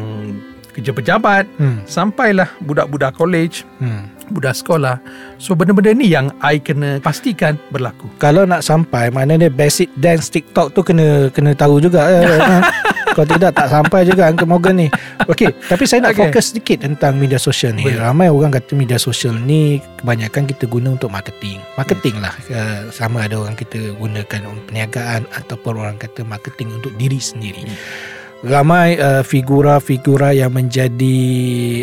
kerja 0.72 0.90
pejabat 0.90 1.46
Hmm. 1.60 1.86
sampailah 1.86 2.50
budak-budak 2.60 3.14
college, 3.14 3.62
Hmm. 3.78 4.10
budak 4.34 4.58
sekolah. 4.58 4.98
So 5.38 5.54
benda-benda 5.54 5.94
ni 5.94 6.10
yang 6.10 6.34
I 6.40 6.58
kena 6.58 6.98
pastikan 6.98 7.62
berlaku. 7.70 8.10
Kalau 8.18 8.50
nak 8.50 8.66
sampai 8.66 9.14
Maknanya 9.14 9.54
basic 9.54 9.94
dance 9.94 10.34
TikTok 10.34 10.74
tu 10.74 10.82
Kena 10.82 11.30
kena 11.30 11.54
tahu 11.54 11.78
juga 11.78 12.10
eh. 12.10 12.26
Kalau 13.14 13.28
tidak 13.30 13.52
tak 13.54 13.68
sampai 13.70 14.04
juga 14.04 14.28
Uncle 14.28 14.50
Morgan 14.50 14.76
ni. 14.76 14.88
Okey 15.30 15.54
Tapi 15.70 15.84
saya 15.86 16.10
nak 16.10 16.18
okay. 16.18 16.34
fokus 16.34 16.52
sedikit 16.52 16.84
Tentang 16.84 17.16
media 17.16 17.38
sosial 17.38 17.78
ni. 17.78 17.86
Boleh. 17.86 18.02
Ramai 18.02 18.28
orang 18.28 18.52
kata 18.52 18.74
Media 18.74 18.98
sosial 18.98 19.38
ni 19.38 19.80
Kebanyakan 20.02 20.50
kita 20.50 20.66
guna 20.68 20.98
untuk 20.98 21.14
marketing. 21.14 21.62
Marketing 21.78 22.20
lah. 22.20 22.34
Uh, 22.50 22.90
Sama 22.90 23.24
ada 23.30 23.40
orang 23.40 23.56
kita 23.56 23.96
gunakan 23.96 24.42
untuk 24.50 24.66
Perniagaan 24.68 25.30
Ataupun 25.32 25.74
orang 25.80 25.98
kata 26.02 26.26
Marketing 26.26 26.82
untuk 26.82 26.92
diri 26.98 27.22
sendiri. 27.22 27.64
Ramai 28.44 29.00
uh, 29.00 29.24
figura-figura 29.24 30.36
yang 30.36 30.52
menjadi 30.52 31.16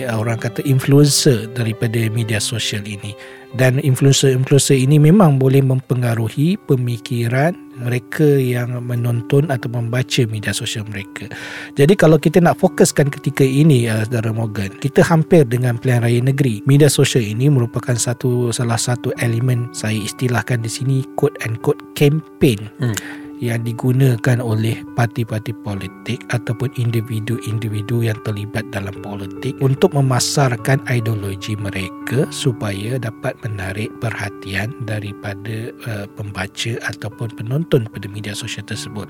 uh, 0.04 0.20
orang 0.20 0.36
kata 0.36 0.60
influencer 0.68 1.48
daripada 1.56 1.96
media 2.12 2.36
sosial 2.36 2.84
ini 2.84 3.16
dan 3.58 3.82
influencer-influencer 3.82 4.78
ini 4.78 5.02
memang 5.02 5.40
boleh 5.40 5.62
mempengaruhi 5.64 6.54
pemikiran 6.70 7.56
mereka 7.80 8.26
yang 8.36 8.76
menonton 8.84 9.48
atau 9.48 9.72
membaca 9.72 10.22
media 10.28 10.52
sosial 10.52 10.84
mereka. 10.86 11.26
Jadi 11.74 11.96
kalau 11.96 12.20
kita 12.20 12.38
nak 12.38 12.60
fokuskan 12.60 13.08
ketika 13.08 13.42
ini 13.42 13.88
uh, 13.88 14.04
Saudara 14.04 14.30
Morgan, 14.36 14.70
kita 14.78 15.00
hampir 15.00 15.48
dengan 15.48 15.80
pilihan 15.80 16.04
raya 16.04 16.20
negeri. 16.20 16.60
Media 16.68 16.92
sosial 16.92 17.24
ini 17.24 17.48
merupakan 17.48 17.96
satu 17.96 18.52
salah 18.52 18.78
satu 18.78 19.10
elemen 19.18 19.72
saya 19.72 19.96
istilahkan 19.96 20.60
di 20.60 20.70
sini 20.70 20.96
quote 21.16 21.40
and 21.42 21.58
quote 21.64 21.80
campaign 21.96 22.62
Hmm. 22.80 22.96
Yang 23.40 23.64
digunakan 23.64 24.38
oleh 24.38 24.84
parti-parti 24.94 25.56
politik 25.64 26.20
ataupun 26.28 26.68
individu-individu 26.76 28.04
yang 28.04 28.20
terlibat 28.22 28.68
dalam 28.68 28.92
politik 29.00 29.56
untuk 29.64 29.96
memasarkan 29.96 30.84
ideologi 30.92 31.56
mereka 31.56 32.28
supaya 32.28 33.00
dapat 33.00 33.32
menarik 33.40 33.88
perhatian 33.98 34.76
daripada 34.84 35.72
uh, 35.88 36.06
pembaca 36.14 36.76
ataupun 36.92 37.32
penonton 37.34 37.88
pada 37.88 38.06
media 38.12 38.36
sosial 38.36 38.62
tersebut. 38.68 39.08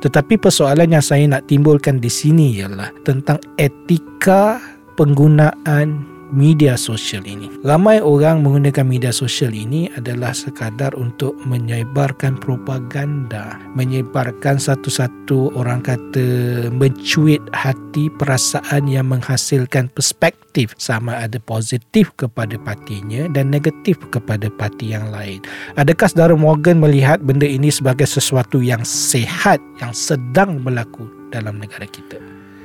Tetapi 0.00 0.38
persoalan 0.38 0.94
yang 0.94 1.04
saya 1.04 1.26
nak 1.26 1.50
timbulkan 1.50 1.98
di 1.98 2.08
sini 2.08 2.62
ialah 2.62 2.94
tentang 3.02 3.42
etika 3.58 4.62
penggunaan 4.94 6.11
media 6.32 6.74
sosial 6.80 7.22
ini. 7.28 7.46
Ramai 7.62 8.00
orang 8.00 8.40
menggunakan 8.42 8.88
media 8.88 9.12
sosial 9.12 9.52
ini 9.52 9.92
adalah 9.94 10.32
sekadar 10.32 10.96
untuk 10.96 11.36
menyebarkan 11.44 12.40
propaganda, 12.40 13.60
menyebarkan 13.76 14.56
satu-satu 14.56 15.54
orang 15.54 15.84
kata 15.84 16.72
mencuit 16.72 17.44
hati 17.52 18.08
perasaan 18.16 18.88
yang 18.88 19.12
menghasilkan 19.12 19.92
perspektif 19.92 20.72
sama 20.80 21.20
ada 21.20 21.36
positif 21.38 22.10
kepada 22.16 22.56
partinya 22.56 23.28
dan 23.30 23.52
negatif 23.52 24.00
kepada 24.08 24.48
parti 24.48 24.96
yang 24.96 25.12
lain. 25.12 25.44
Adakah 25.76 26.08
saudara 26.08 26.34
Morgan 26.34 26.80
melihat 26.80 27.20
benda 27.20 27.44
ini 27.44 27.68
sebagai 27.68 28.08
sesuatu 28.08 28.64
yang 28.64 28.82
sehat 28.82 29.60
yang 29.84 29.92
sedang 29.92 30.64
berlaku 30.64 31.04
dalam 31.28 31.60
negara 31.60 31.84
kita? 31.84 32.16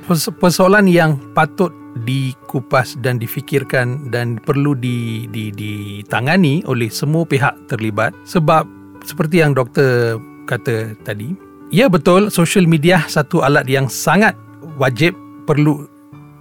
Pers- 0.08 0.32
Persoalan 0.40 0.88
yang 0.88 1.20
patut 1.36 1.68
dikupas 2.08 2.96
dan 3.04 3.20
difikirkan 3.20 4.08
dan 4.08 4.40
perlu 4.40 4.72
di, 4.72 5.28
di, 5.28 5.52
ditangani 5.52 6.64
oleh 6.64 6.88
semua 6.88 7.28
pihak 7.28 7.52
terlibat 7.68 8.16
sebab 8.24 8.64
seperti 9.04 9.44
yang 9.44 9.52
doktor 9.52 10.16
kata 10.48 10.96
tadi 11.04 11.36
ya 11.68 11.92
betul 11.92 12.32
social 12.32 12.64
media 12.64 13.04
satu 13.04 13.44
alat 13.44 13.68
yang 13.68 13.84
sangat 13.92 14.32
wajib 14.80 15.12
perlu 15.44 15.84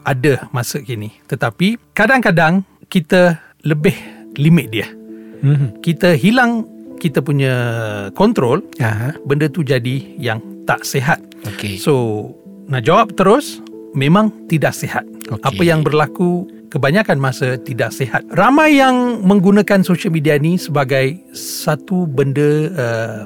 ada 0.08 0.48
masa 0.56 0.80
kini 0.80 1.12
tetapi 1.28 1.76
kadang-kadang 1.92 2.64
kita 2.88 3.36
lebih 3.68 3.96
limit 4.40 4.72
dia 4.72 4.88
Mhm. 5.38 5.86
kita 5.86 6.18
hilang 6.18 6.66
kita 6.98 7.22
punya 7.22 7.54
kontrol 8.18 8.66
Aha. 8.82 9.14
benda 9.22 9.46
tu 9.46 9.62
jadi 9.62 10.18
yang 10.18 10.42
tak 10.66 10.82
sihat 10.82 11.22
Okey. 11.46 11.78
So 11.78 12.26
nak 12.66 12.90
jawab 12.90 13.14
terus 13.14 13.62
memang 13.98 14.30
tidak 14.46 14.78
sihat. 14.78 15.02
Okey. 15.28 15.42
Apa 15.42 15.62
yang 15.66 15.82
berlaku 15.82 16.46
kebanyakan 16.70 17.18
masa 17.18 17.58
tidak 17.58 17.90
sihat. 17.90 18.22
Ramai 18.30 18.78
yang 18.78 19.26
menggunakan 19.26 19.82
social 19.82 20.14
media 20.14 20.38
ni 20.38 20.60
sebagai 20.62 21.18
satu 21.34 22.06
benda 22.06 22.70
uh, 22.78 23.26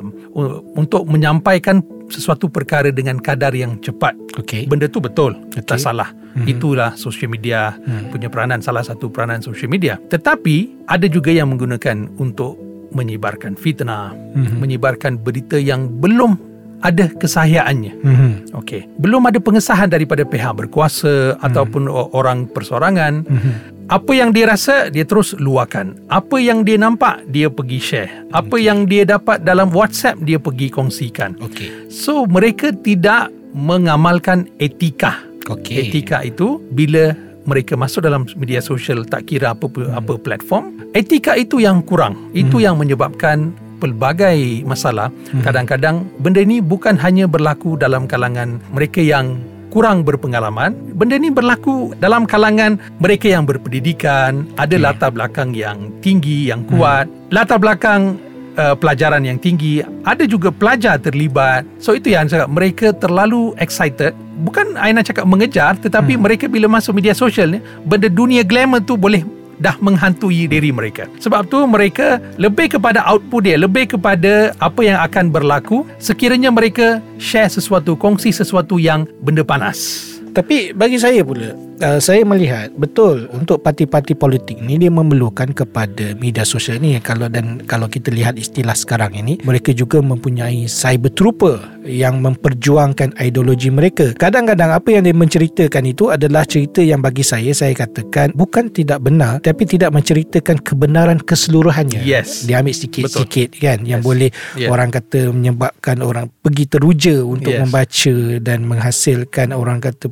untuk 0.78 1.04
menyampaikan 1.10 1.84
sesuatu 2.08 2.48
perkara 2.48 2.92
dengan 2.92 3.20
kadar 3.20 3.52
yang 3.52 3.76
cepat. 3.84 4.16
Okey. 4.40 4.68
Benda 4.72 4.88
tu 4.88 5.04
betul, 5.04 5.36
Okey. 5.52 5.68
tak 5.68 5.80
salah. 5.80 6.12
Mhm. 6.38 6.48
Itulah 6.48 6.96
social 6.96 7.28
media 7.28 7.76
Hmm. 7.84 8.08
punya 8.08 8.32
peranan 8.32 8.64
salah 8.64 8.84
satu 8.84 9.12
peranan 9.12 9.44
social 9.44 9.68
media. 9.68 10.00
Tetapi 10.00 10.88
ada 10.88 11.08
juga 11.12 11.32
yang 11.36 11.52
menggunakan 11.52 12.08
untuk 12.20 12.56
menyebarkan 12.92 13.56
fitnah, 13.56 14.12
Mhm. 14.12 14.60
menyebarkan 14.60 15.20
berita 15.20 15.56
yang 15.56 15.88
belum 16.00 16.51
ada 16.82 17.06
kesahihaannya. 17.08 17.94
Mhm. 18.02 18.32
Okey, 18.58 18.90
belum 18.98 19.30
ada 19.30 19.38
pengesahan 19.38 19.88
daripada 19.88 20.26
pihak 20.26 20.54
berkuasa 20.58 21.38
hmm. 21.38 21.46
ataupun 21.46 21.86
orang 21.90 22.50
persorangan. 22.50 23.24
Mhm. 23.26 23.52
Apa 23.92 24.12
yang 24.16 24.32
dia 24.32 24.48
rasa 24.48 24.88
dia 24.88 25.04
terus 25.04 25.36
luahkan. 25.36 25.94
Apa 26.08 26.40
yang 26.40 26.64
dia 26.64 26.80
nampak 26.80 27.28
dia 27.28 27.52
pergi 27.52 27.80
share. 27.80 28.12
Apa 28.32 28.56
Okey. 28.56 28.66
yang 28.66 28.88
dia 28.88 29.04
dapat 29.04 29.44
dalam 29.44 29.68
WhatsApp 29.70 30.22
dia 30.24 30.40
pergi 30.40 30.72
kongsikan. 30.72 31.36
Okey. 31.44 31.92
So 31.92 32.24
mereka 32.24 32.72
tidak 32.72 33.30
mengamalkan 33.52 34.48
etika. 34.64 35.20
Okey. 35.52 35.92
Etika 35.92 36.24
itu 36.24 36.64
bila 36.72 37.12
mereka 37.44 37.74
masuk 37.76 38.06
dalam 38.06 38.24
media 38.38 38.62
sosial 38.64 39.04
tak 39.04 39.28
kira 39.28 39.52
apa 39.58 39.68
hmm. 39.68 39.98
apa 39.98 40.14
platform, 40.22 40.88
etika 40.96 41.36
itu 41.36 41.60
yang 41.60 41.84
kurang. 41.84 42.32
Itu 42.32 42.62
Hmm. 42.62 42.66
yang 42.66 42.76
menyebabkan 42.80 43.52
pelbagai 43.82 44.62
masalah. 44.70 45.10
Hmm. 45.34 45.42
Kadang-kadang 45.42 46.06
benda 46.22 46.46
ni 46.46 46.62
bukan 46.62 46.94
hanya 47.02 47.26
berlaku 47.26 47.74
dalam 47.74 48.06
kalangan 48.06 48.62
mereka 48.70 49.02
yang 49.02 49.42
kurang 49.72 50.04
berpengalaman. 50.04 50.76
Benda 50.94 51.16
ni 51.16 51.32
berlaku 51.32 51.96
dalam 51.98 52.28
kalangan 52.28 52.76
mereka 53.00 53.32
yang 53.32 53.48
berpendidikan, 53.48 54.46
ada 54.60 54.76
Okey. 54.76 54.84
latar 54.84 55.10
belakang 55.16 55.56
yang 55.56 55.90
tinggi, 56.04 56.52
yang 56.52 56.68
kuat, 56.68 57.08
latar 57.32 57.56
belakang 57.56 58.20
uh, 58.60 58.76
pelajaran 58.76 59.24
yang 59.24 59.40
tinggi, 59.40 59.80
ada 60.04 60.28
juga 60.28 60.52
pelajar 60.52 61.00
terlibat. 61.00 61.64
So 61.80 61.96
itu 61.96 62.12
yang 62.12 62.28
saya 62.28 62.44
cakap, 62.44 62.52
mereka 62.52 62.88
terlalu 62.92 63.56
excited. 63.64 64.12
Bukan 64.44 64.76
I 64.76 64.92
nak 64.92 65.08
cakap 65.08 65.24
mengejar, 65.24 65.80
tetapi 65.80 66.20
Hmm. 66.20 66.24
mereka 66.28 66.52
bila 66.52 66.68
masuk 66.68 67.00
media 67.00 67.16
sosial 67.16 67.56
ni, 67.56 67.60
benda 67.88 68.12
dunia 68.12 68.44
glamour 68.44 68.84
tu 68.84 69.00
boleh 69.00 69.24
dah 69.62 69.78
menghantui 69.78 70.50
diri 70.50 70.74
mereka. 70.74 71.06
Sebab 71.22 71.48
tu 71.48 71.62
mereka 71.70 72.18
lebih 72.42 72.76
kepada 72.76 73.06
output 73.06 73.46
dia, 73.46 73.56
lebih 73.62 73.94
kepada 73.96 74.58
apa 74.58 74.82
yang 74.82 74.98
akan 75.00 75.30
berlaku 75.30 75.86
sekiranya 76.02 76.50
mereka 76.50 77.00
share 77.22 77.48
sesuatu, 77.48 77.94
kongsi 77.94 78.34
sesuatu 78.34 78.82
yang 78.82 79.06
benda 79.22 79.46
panas. 79.46 80.11
Tapi 80.32 80.72
bagi 80.72 80.96
saya 80.96 81.28
pula 81.28 81.52
uh, 81.84 82.00
Saya 82.00 82.24
melihat 82.24 82.72
Betul 82.80 83.28
Untuk 83.36 83.60
parti-parti 83.60 84.16
politik 84.16 84.64
ni 84.64 84.80
Dia 84.80 84.88
memerlukan 84.88 85.52
kepada 85.52 86.16
Media 86.16 86.48
sosial 86.48 86.80
ni 86.80 86.96
Kalau 87.04 87.28
dan 87.28 87.60
Kalau 87.68 87.92
kita 87.92 88.14
lihat 88.16 88.40
istilah 88.40 88.72
sekarang 88.72 89.12
ini 89.12 89.44
Mereka 89.44 89.76
juga 89.76 90.00
mempunyai 90.00 90.72
Cyber 90.72 91.12
trooper 91.12 91.84
Yang 91.84 92.16
memperjuangkan 92.24 93.20
Ideologi 93.20 93.68
mereka 93.74 94.16
Kadang-kadang 94.16 94.72
Apa 94.72 94.96
yang 94.96 95.04
dia 95.04 95.12
menceritakan 95.12 95.84
itu 95.84 96.08
Adalah 96.08 96.48
cerita 96.48 96.80
yang 96.80 97.04
bagi 97.04 97.28
saya 97.28 97.52
Saya 97.52 97.76
katakan 97.76 98.32
Bukan 98.32 98.72
tidak 98.72 99.04
benar 99.04 99.44
Tapi 99.44 99.68
tidak 99.68 99.92
menceritakan 99.92 100.64
Kebenaran 100.64 101.20
keseluruhannya 101.20 102.08
Yes. 102.08 102.48
Dia 102.48 102.64
ambil 102.64 102.72
sikit-sikit 102.72 103.60
kan 103.60 103.84
Yang 103.84 104.02
Yes. 104.02 104.08
boleh 104.08 104.30
Yeah. 104.56 104.72
Orang 104.72 104.92
kata 104.96 105.32
Menyebabkan 105.32 106.00
orang 106.04 106.32
Pergi 106.32 106.66
teruja 106.72 107.20
Untuk 107.24 107.52
Yes. 107.52 107.62
membaca 107.68 108.16
Dan 108.40 108.64
menghasilkan 108.64 109.52
Orang 109.52 109.84
kata 109.84 110.08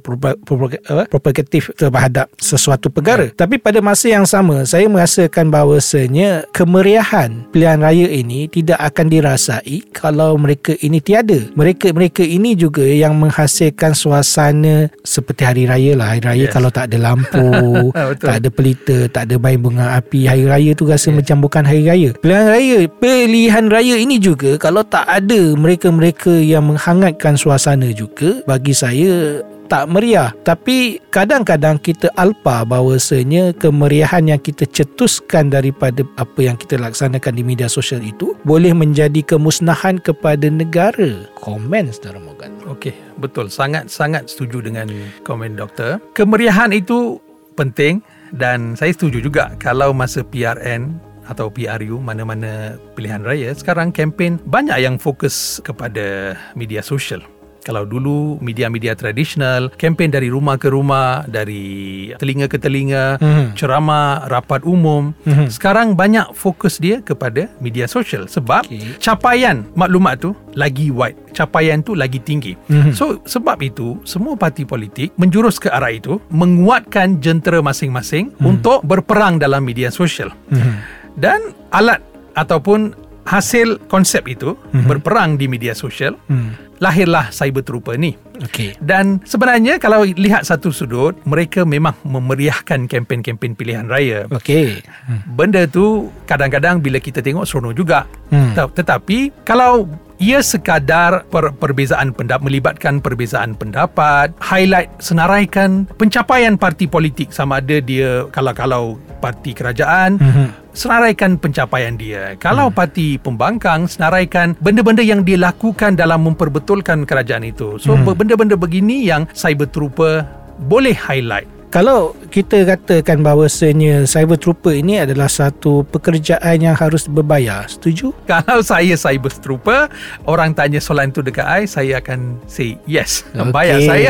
propagatif 1.10 1.70
terhadap 1.76 2.32
sesuatu 2.40 2.88
perkara. 2.90 3.30
Tapi 3.34 3.60
pada 3.60 3.82
masa 3.84 4.10
yang 4.10 4.26
sama, 4.26 4.64
saya 4.64 4.88
merasakan 4.88 5.50
bahawasanya 5.50 6.48
kemeriahan 6.56 7.46
pilihan 7.52 7.80
raya 7.82 8.08
ini 8.08 8.48
tidak 8.48 8.80
akan 8.80 9.06
dirasai 9.10 9.84
kalau 9.92 10.38
mereka 10.40 10.74
ini 10.80 11.02
tiada. 11.04 11.38
Mereka-mereka 11.54 12.24
ini 12.24 12.56
juga 12.56 12.86
yang 12.86 13.18
menghasilkan 13.20 13.94
suasana 13.94 14.88
seperti 15.04 15.44
hari 15.44 15.64
raya 15.68 15.94
lah. 15.98 16.08
Hari 16.16 16.22
raya 16.24 16.38
Yes. 16.40 16.56
kalau 16.56 16.72
tak 16.72 16.88
ada 16.88 16.98
lampu, 17.12 17.92
Betul. 17.92 18.16
tak 18.24 18.36
ada 18.40 18.50
pelita, 18.50 18.98
tak 19.12 19.24
ada 19.28 19.36
bayi 19.36 19.60
bunga 19.60 20.00
api, 20.00 20.24
hari 20.24 20.48
raya 20.48 20.72
tu 20.72 20.88
rasa 20.88 21.12
macam 21.12 21.44
bukan 21.44 21.68
hari 21.68 21.84
raya. 21.84 22.10
Pilihan 22.16 22.48
raya, 22.48 22.80
pilihan 22.88 23.66
raya 23.68 23.96
ini 24.00 24.16
juga 24.24 24.56
kalau 24.56 24.88
tak 24.88 25.04
ada 25.04 25.52
mereka-mereka 25.60 26.32
yang 26.32 26.64
menghangatkan 26.72 27.36
suasana 27.36 27.92
juga, 27.92 28.40
bagi 28.48 28.72
saya 28.72 29.44
tak 29.70 29.88
meriah 29.88 30.34
tapi 30.44 30.98
kadang-kadang 31.14 31.78
kita 31.78 32.10
alpa 32.18 32.66
bahawasanya 32.66 33.54
kemeriahan 33.56 34.28
yang 34.34 34.42
kita 34.42 34.66
cetuskan 34.66 35.54
daripada 35.54 36.02
apa 36.18 36.40
yang 36.42 36.58
kita 36.58 36.82
laksanakan 36.82 37.38
di 37.38 37.44
media 37.46 37.70
sosial 37.70 38.02
itu 38.02 38.34
boleh 38.44 38.74
menjadi 38.74 39.22
kemusnahan 39.22 40.02
kepada 40.02 40.50
negara 40.50 41.30
komen 41.40 41.94
saudara 41.94 42.18
Morgan 42.18 42.60
Okey, 42.70 42.94
betul. 43.18 43.50
Sangat-sangat 43.50 44.30
setuju 44.30 44.62
dengan 44.62 44.94
komen 45.26 45.58
doktor. 45.58 45.98
Kemeriahan 46.14 46.70
itu 46.70 47.18
penting 47.58 48.06
dan 48.30 48.78
saya 48.78 48.94
setuju 48.94 49.26
juga 49.26 49.58
kalau 49.58 49.90
masa 49.90 50.22
PRN 50.22 51.02
atau 51.26 51.50
PRU 51.50 52.02
mana-mana 52.02 52.78
pilihan 52.98 53.22
raya 53.22 53.54
sekarang 53.54 53.94
kempen 53.94 54.42
banyak 54.46 54.82
yang 54.82 55.02
fokus 55.02 55.58
kepada 55.66 56.38
media 56.54 56.86
sosial. 56.86 57.22
Kalau 57.60 57.84
dulu 57.84 58.40
media-media 58.40 58.96
tradisional, 58.96 59.68
kempen 59.76 60.10
dari 60.10 60.32
rumah 60.32 60.56
ke 60.56 60.72
rumah, 60.72 61.28
dari 61.28 62.10
telinga 62.16 62.48
ke 62.48 62.56
telinga, 62.56 63.20
Mhm. 63.20 63.54
ceramah, 63.54 64.26
rapat 64.26 64.64
umum. 64.64 65.12
Mhm. 65.28 65.52
Sekarang 65.52 65.94
banyak 65.94 66.32
fokus 66.34 66.80
dia 66.80 67.04
kepada 67.04 67.52
media 67.60 67.86
sosial 67.86 68.26
sebab 68.26 68.64
Okey. 68.66 68.98
capaian 68.98 69.68
maklumat 69.76 70.24
tu 70.24 70.32
lagi 70.56 70.88
wide, 70.90 71.20
capaian 71.36 71.84
tu 71.84 71.94
lagi 71.94 72.18
tinggi. 72.18 72.56
Mhm. 72.68 72.96
So 72.96 73.20
sebab 73.28 73.60
itu 73.60 74.00
semua 74.08 74.40
parti 74.40 74.64
politik 74.64 75.12
menjurus 75.20 75.60
ke 75.60 75.68
arah 75.68 75.92
itu 75.92 76.18
menguatkan 76.32 77.20
jentera 77.20 77.60
masing-masing 77.60 78.32
untuk 78.40 78.82
berperang 78.82 79.38
dalam 79.38 79.68
media 79.68 79.92
sosial. 79.92 80.32
Mhm. 80.50 80.74
Dan 81.20 81.40
alat 81.76 82.00
ataupun 82.34 82.96
hasil 83.28 83.78
konsep 83.86 84.26
itu 84.26 84.58
berperang 84.88 85.38
di 85.38 85.46
media 85.46 85.78
sosial 85.78 86.18
Hmm. 86.26 86.56
Lahirlah 86.80 87.28
cyber 87.30 87.62
trooper 87.62 87.96
ni. 87.96 88.16
Okey. 88.40 88.80
Dan 88.80 89.20
sebenarnya 89.22 89.78
kalau 89.78 90.04
lihat 90.04 90.44
satu 90.44 90.72
sudut 90.72 91.16
mereka 91.24 91.64
memang 91.64 91.96
memeriahkan 92.02 92.88
kempen-kempen 92.88 93.54
pilihan 93.54 93.86
raya. 93.86 94.26
Okey. 94.30 94.80
Hmm. 95.06 95.22
Benda 95.30 95.64
tu 95.64 96.08
kadang-kadang 96.24 96.80
bila 96.80 96.98
kita 96.98 97.20
tengok 97.20 97.44
seronok 97.44 97.74
juga. 97.74 98.08
Hmm. 98.28 98.56
Tet- 98.56 98.72
Tetapi 98.74 99.44
kalau 99.44 99.92
ia 100.20 100.44
sekadar 100.44 101.24
per- 101.28 101.56
perbezaan 101.56 102.12
pendapat 102.12 102.44
melibatkan 102.44 103.00
perbezaan 103.00 103.56
pendapat, 103.56 104.36
highlight 104.38 104.92
senaraikan 105.00 105.88
pencapaian 105.96 106.60
parti 106.60 106.86
politik 106.86 107.32
sama 107.32 107.58
ada 107.58 107.80
dia 107.80 108.28
kalau-kalau 108.30 109.00
parti 109.20 109.52
kerajaan 109.52 110.16
Mhm. 110.16 110.72
senaraikan 110.72 111.36
pencapaian 111.36 111.96
dia. 111.96 112.36
Kalau 112.36 112.68
parti 112.68 113.16
pembangkang 113.16 113.84
senaraikan 113.84 114.56
benda-benda 114.60 115.04
yang 115.04 115.24
dia 115.24 115.36
lakukan 115.36 115.96
dalam 115.96 116.24
memperbetulkan 116.24 117.04
kerajaan 117.04 117.44
itu. 117.44 117.76
So 117.80 117.96
benda-benda 117.96 118.56
begini 118.56 119.04
yang 119.04 119.28
cyber 119.32 119.68
trooper 119.68 120.24
boleh 120.60 120.96
highlight. 120.96 121.48
Kalau 121.70 122.18
kita 122.28 122.66
katakan 122.66 123.22
bahawasanya 123.22 124.02
cyber 124.04 124.42
trooper 124.42 124.74
ini 124.74 125.06
adalah 125.06 125.30
satu 125.30 125.86
pekerjaan 125.86 126.58
yang 126.58 126.74
harus 126.74 127.06
berbayar, 127.06 127.70
setuju? 127.70 128.10
Kalau 128.26 128.66
saya 128.66 128.98
cyber 128.98 129.30
trooper, 129.30 129.86
orang 130.26 130.58
tanya 130.58 130.82
soalan 130.82 131.14
tu 131.14 131.22
dekat 131.22 131.46
I, 131.46 131.70
saya 131.70 132.02
akan 132.02 132.42
say 132.44 132.74
yes. 132.84 133.22
Bayar 133.54 133.78
Okey. 133.78 133.86
saya. 133.86 134.10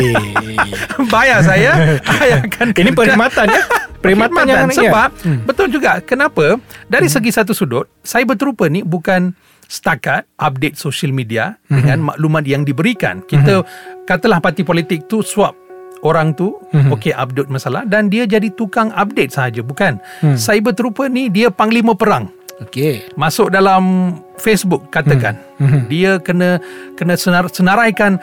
Bayar 1.13 1.39
saya, 1.43 1.71
I 1.99 2.27
akan 2.47 2.65
Ini 2.71 2.95
perkhidmatan 2.95 3.45
ya. 3.45 3.61
Perkhidmatan 3.99 4.43
yang 4.47 4.71
sebab 4.71 5.09
Hmm. 5.19 5.43
betul 5.43 5.67
juga 5.67 5.99
kenapa 5.99 6.55
dari 6.87 7.11
segi 7.11 7.27
satu 7.27 7.51
sudut 7.51 7.91
cyber 7.99 8.39
trooper 8.39 8.71
ni 8.71 8.79
bukan 8.79 9.35
setakat 9.67 10.23
update 10.39 10.79
social 10.79 11.11
media 11.11 11.59
Hmm. 11.67 11.75
dengan 11.75 11.97
maklumat 12.07 12.47
yang 12.47 12.63
diberikan 12.63 13.19
kita 13.21 13.67
katalah 14.07 14.39
parti 14.39 14.63
politik 14.63 15.03
tu 15.05 15.19
swap 15.19 15.51
orang 16.00 16.31
tu 16.31 16.55
Hmm. 16.69 16.91
okey 16.91 17.12
update 17.12 17.48
masalah 17.48 17.84
dan 17.84 18.08
dia 18.08 18.24
jadi 18.24 18.48
tukang 18.50 18.89
update 18.91 19.31
sahaja 19.31 19.60
bukan 19.60 20.00
Hmm. 20.22 20.36
cyber 20.36 20.72
trooper 20.72 21.08
ni 21.08 21.27
dia 21.27 21.50
panglima 21.50 21.91
perang 21.93 22.31
Okey. 22.60 23.15
masuk 23.15 23.48
dalam 23.50 24.15
Facebook 24.36 24.88
katakan 24.89 25.36
Mhm. 25.60 25.79
dia 25.88 26.12
kena 26.19 26.60
kena 26.93 27.15
senar, 27.15 27.48
senaraikan 27.48 28.19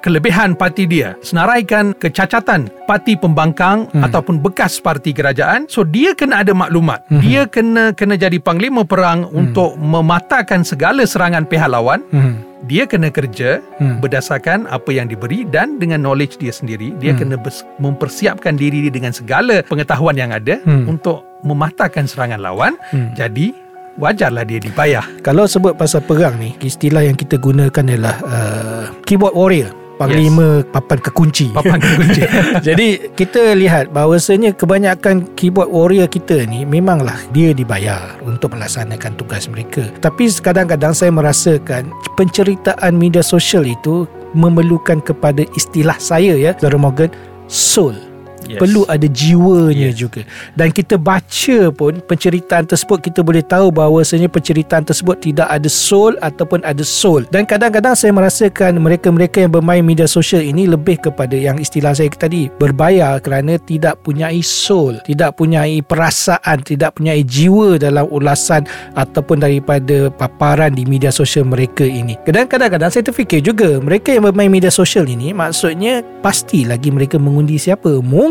kelebihan 0.00 0.52
parti 0.52 0.84
dia 0.84 1.14
senaraikan 1.20 1.92
kecacatan 1.94 2.68
parti 2.84 3.14
pembangkang 3.14 3.86
Hmm. 3.90 4.02
ataupun 4.02 4.40
bekas 4.40 4.76
parti 4.76 5.12
kerajaan 5.12 5.64
so 5.66 5.80
dia 5.82 6.12
kena 6.12 6.40
ada 6.40 6.52
maklumat 6.52 7.04
Mhm. 7.06 7.20
dia 7.20 7.42
kena 7.44 7.84
kena 7.92 8.14
jadi 8.14 8.36
panglima 8.36 8.82
perang 8.82 9.28
untuk 9.30 9.76
mematahkan 9.76 10.60
segala 10.62 11.04
serangan 11.04 11.44
pihak 11.44 11.68
lawan 11.68 12.00
Hmm. 12.08 12.40
dia 12.62 12.84
kena 12.84 13.08
kerja 13.08 13.60
Hmm. 13.76 14.00
berdasarkan 14.00 14.66
apa 14.66 14.90
yang 14.90 15.06
diberi 15.06 15.44
dan 15.44 15.76
dengan 15.76 16.00
knowledge 16.00 16.36
dia 16.36 16.50
sendiri 16.50 16.92
dia 16.96 17.12
kena 17.12 17.36
bers- 17.36 17.64
mempersiapkan 17.76 18.52
diri 18.54 18.84
dia 18.84 18.92
dengan 18.92 19.12
segala 19.12 19.60
pengetahuan 19.62 20.14
yang 20.14 20.30
ada 20.30 20.60
Hmm. 20.60 20.88
untuk 20.88 21.24
mematahkan 21.40 22.04
serangan 22.04 22.36
lawan 22.38 22.76
Hmm. 22.90 23.12
jadi 23.12 23.52
wajarlah 23.96 24.44
dia 24.44 24.56
dibayar 24.56 25.04
Kalau 25.20 25.44
sebut 25.44 25.72
pasal 25.74 26.00
perang 26.00 26.36
ni, 26.36 26.56
istilah 26.58 27.00
yang 27.00 27.12
kita 27.12 27.36
gunakan 27.36 27.68
adalah 27.82 28.16
uh, 28.22 28.84
keyboard 29.02 29.32
warrior. 29.32 29.72
Panglima 30.00 30.64
papan 30.64 30.96
kekunci. 30.96 31.52
papan 31.52 31.76
kunci 32.00 32.24
Jadi 32.72 33.12
kita 33.12 33.52
lihat 33.52 33.92
bahawasanya 33.92 34.56
kebanyakan 34.56 35.36
keyboard 35.36 35.68
warrior 35.68 36.08
kita 36.08 36.48
ni 36.48 36.64
memanglah 36.64 37.20
dia 37.36 37.52
dibayar 37.52 38.16
untuk 38.24 38.56
melaksanakan 38.56 39.12
tugas 39.20 39.44
mereka. 39.52 39.84
Tapi 40.00 40.32
kadang-kadang 40.40 40.96
saya 40.96 41.12
merasakan 41.12 41.92
penceritaan 42.16 42.96
media 42.96 43.20
sosial 43.20 43.68
itu 43.68 44.08
memerlukan 44.32 45.04
kepada 45.04 45.44
istilah 45.52 46.00
saya 46.00 46.32
ya, 46.32 46.56
Zara 46.56 46.80
Morgan, 46.80 47.12
soul. 47.44 48.09
Yes. 48.48 48.58
Perlu 48.58 48.82
ada 48.88 49.06
jiwanya 49.06 49.92
Yes. 49.92 49.98
juga. 50.00 50.20
Dan 50.58 50.74
kita 50.74 50.98
baca 50.98 51.58
pun 51.70 52.00
penceritaan 52.02 52.66
tersebut 52.66 52.98
kita 53.00 53.20
boleh 53.22 53.44
tahu 53.44 53.70
bahawasanya 53.70 54.26
penceritaan 54.26 54.84
tersebut 54.84 55.22
tidak 55.22 55.48
ada 55.48 55.68
soul 55.70 56.16
ataupun 56.20 56.64
ada 56.66 56.82
soul. 56.82 57.24
Dan 57.30 57.46
kadang-kadang 57.46 57.94
saya 57.94 58.10
merasakan 58.10 58.80
mereka-mereka 58.82 59.44
yang 59.44 59.52
bermain 59.54 59.84
media 59.84 60.10
sosial 60.10 60.42
ini 60.42 60.66
lebih 60.66 60.98
kepada 60.98 61.36
yang 61.38 61.60
istilah 61.62 61.94
saya 61.94 62.10
tadi 62.10 62.50
berbayar 62.58 63.22
kerana 63.22 63.56
tidak 63.62 64.02
punyai 64.02 64.42
soul, 64.42 64.98
tidak 65.06 65.38
punyai 65.38 65.80
perasaan, 65.80 66.60
tidak 66.66 66.98
punyai 66.98 67.22
jiwa 67.22 67.78
dalam 67.78 68.10
ulasan 68.10 68.66
ataupun 68.98 69.40
daripada 69.40 70.10
paparan 70.10 70.74
di 70.74 70.84
media 70.84 71.14
sosial 71.14 71.46
mereka 71.46 71.86
ini. 71.86 72.18
Dan 72.26 72.50
kadang-kadang 72.50 72.90
saya 72.90 73.06
terfikir 73.06 73.40
juga 73.40 73.78
mereka 73.78 74.10
yang 74.10 74.26
bermain 74.26 74.50
media 74.50 74.70
sosial 74.74 75.06
ini 75.06 75.30
maksudnya 75.30 76.02
pasti 76.20 76.66
lagi 76.66 76.90
mereka 76.90 77.16
mengundi 77.16 77.56
siapa. 77.56 78.02
Mungkin 78.02 78.29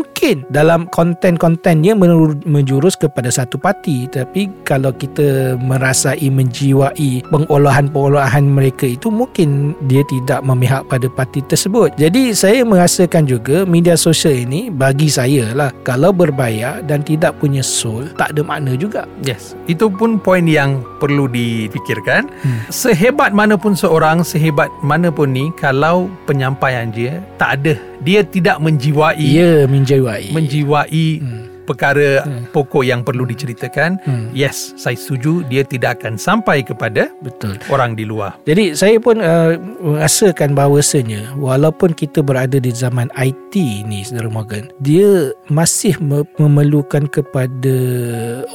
dalam 0.52 0.84
konten-kontennya 0.92 1.96
menjurus 2.44 2.94
kepada 2.94 3.32
satu 3.32 3.56
parti 3.56 4.04
tapi 4.10 4.52
kalau 4.68 4.92
kita 4.92 5.56
merasai 5.56 6.28
menjiwai 6.28 7.24
pengolahan-pengolahan 7.32 8.44
mereka 8.44 8.84
itu 8.84 9.08
mungkin 9.08 9.72
dia 9.88 10.04
tidak 10.12 10.44
memihak 10.44 10.84
pada 10.92 11.08
parti 11.08 11.40
tersebut. 11.44 11.96
Jadi 11.96 12.36
saya 12.36 12.62
merasakan 12.62 13.24
juga 13.24 13.64
media 13.64 13.96
sosial 13.96 14.44
ini 14.44 14.68
bagi 14.68 15.08
saya 15.08 15.56
lah 15.56 15.72
kalau 15.82 16.12
berbayar 16.12 16.84
dan 16.84 17.00
tidak 17.00 17.40
punya 17.40 17.64
soul 17.64 18.04
tak 18.20 18.36
ada 18.36 18.44
makna 18.44 18.76
juga. 18.76 19.08
Yes, 19.24 19.56
itu 19.64 19.88
pun 19.88 20.20
poin 20.20 20.44
yang 20.44 20.84
perlu 21.00 21.26
difikirkan. 21.30 22.28
Hmm. 22.44 22.60
Sehebat 22.68 23.32
mana 23.32 23.56
pun 23.56 23.72
seorang, 23.72 24.20
sehebat 24.20 24.68
mana 24.84 25.08
pun 25.08 25.32
ni, 25.32 25.48
kalau 25.56 26.12
penyampaian 26.28 26.92
dia 26.92 27.24
tak 27.40 27.64
ada, 27.64 27.74
dia 28.00 28.20
tidak 28.22 28.58
menjiwai, 28.58 29.20
Ia 29.20 29.64
menjiwai. 29.64 30.32
menjiwai 30.32 31.06
Hmm. 31.20 31.44
perkara 31.60 32.26
Hmm. 32.26 32.50
pokok 32.50 32.82
yang 32.82 33.06
perlu 33.06 33.22
diceritakan. 33.22 34.02
Hmm. 34.02 34.26
Yes, 34.32 34.74
saya 34.74 34.98
setuju 34.98 35.46
dia 35.46 35.62
tidak 35.62 36.02
akan 36.02 36.18
sampai 36.18 36.60
kepada 36.60 37.06
Betul. 37.22 37.62
orang 37.68 37.94
di 37.94 38.02
luar. 38.02 38.34
Jadi 38.42 38.74
saya 38.74 38.98
pun 38.98 39.22
uh, 39.22 39.54
merasakan 39.78 40.52
bahawasanya 40.52 41.38
walaupun 41.38 41.94
kita 41.94 42.20
berada 42.20 42.58
di 42.58 42.74
zaman 42.74 43.06
IT 43.14 43.54
ni 43.84 44.02
Saudara 44.02 44.26
Morgan, 44.26 44.66
dia 44.78 45.30
masih 45.46 45.94
me- 46.00 46.26
memerlukan 46.36 47.06
kepada 47.06 47.76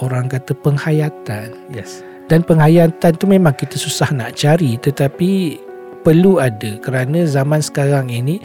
orang 0.02 0.28
kata 0.28 0.52
penghayatan. 0.56 1.56
Yes. 1.72 2.04
Dan 2.26 2.42
penghayatan 2.42 3.16
tu 3.16 3.30
memang 3.30 3.54
kita 3.54 3.78
susah 3.78 4.10
nak 4.10 4.34
cari 4.34 4.76
tetapi 4.76 5.62
perlu 6.02 6.38
ada 6.38 6.78
kerana 6.82 7.24
zaman 7.24 7.62
sekarang 7.62 8.10
ini 8.10 8.42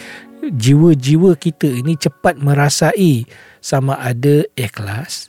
jiwa-jiwa 0.48 1.36
kita 1.36 1.68
ini 1.68 2.00
cepat 2.00 2.40
merasai 2.40 3.28
sama 3.60 4.00
ada 4.00 4.44
ikhlas, 4.56 5.28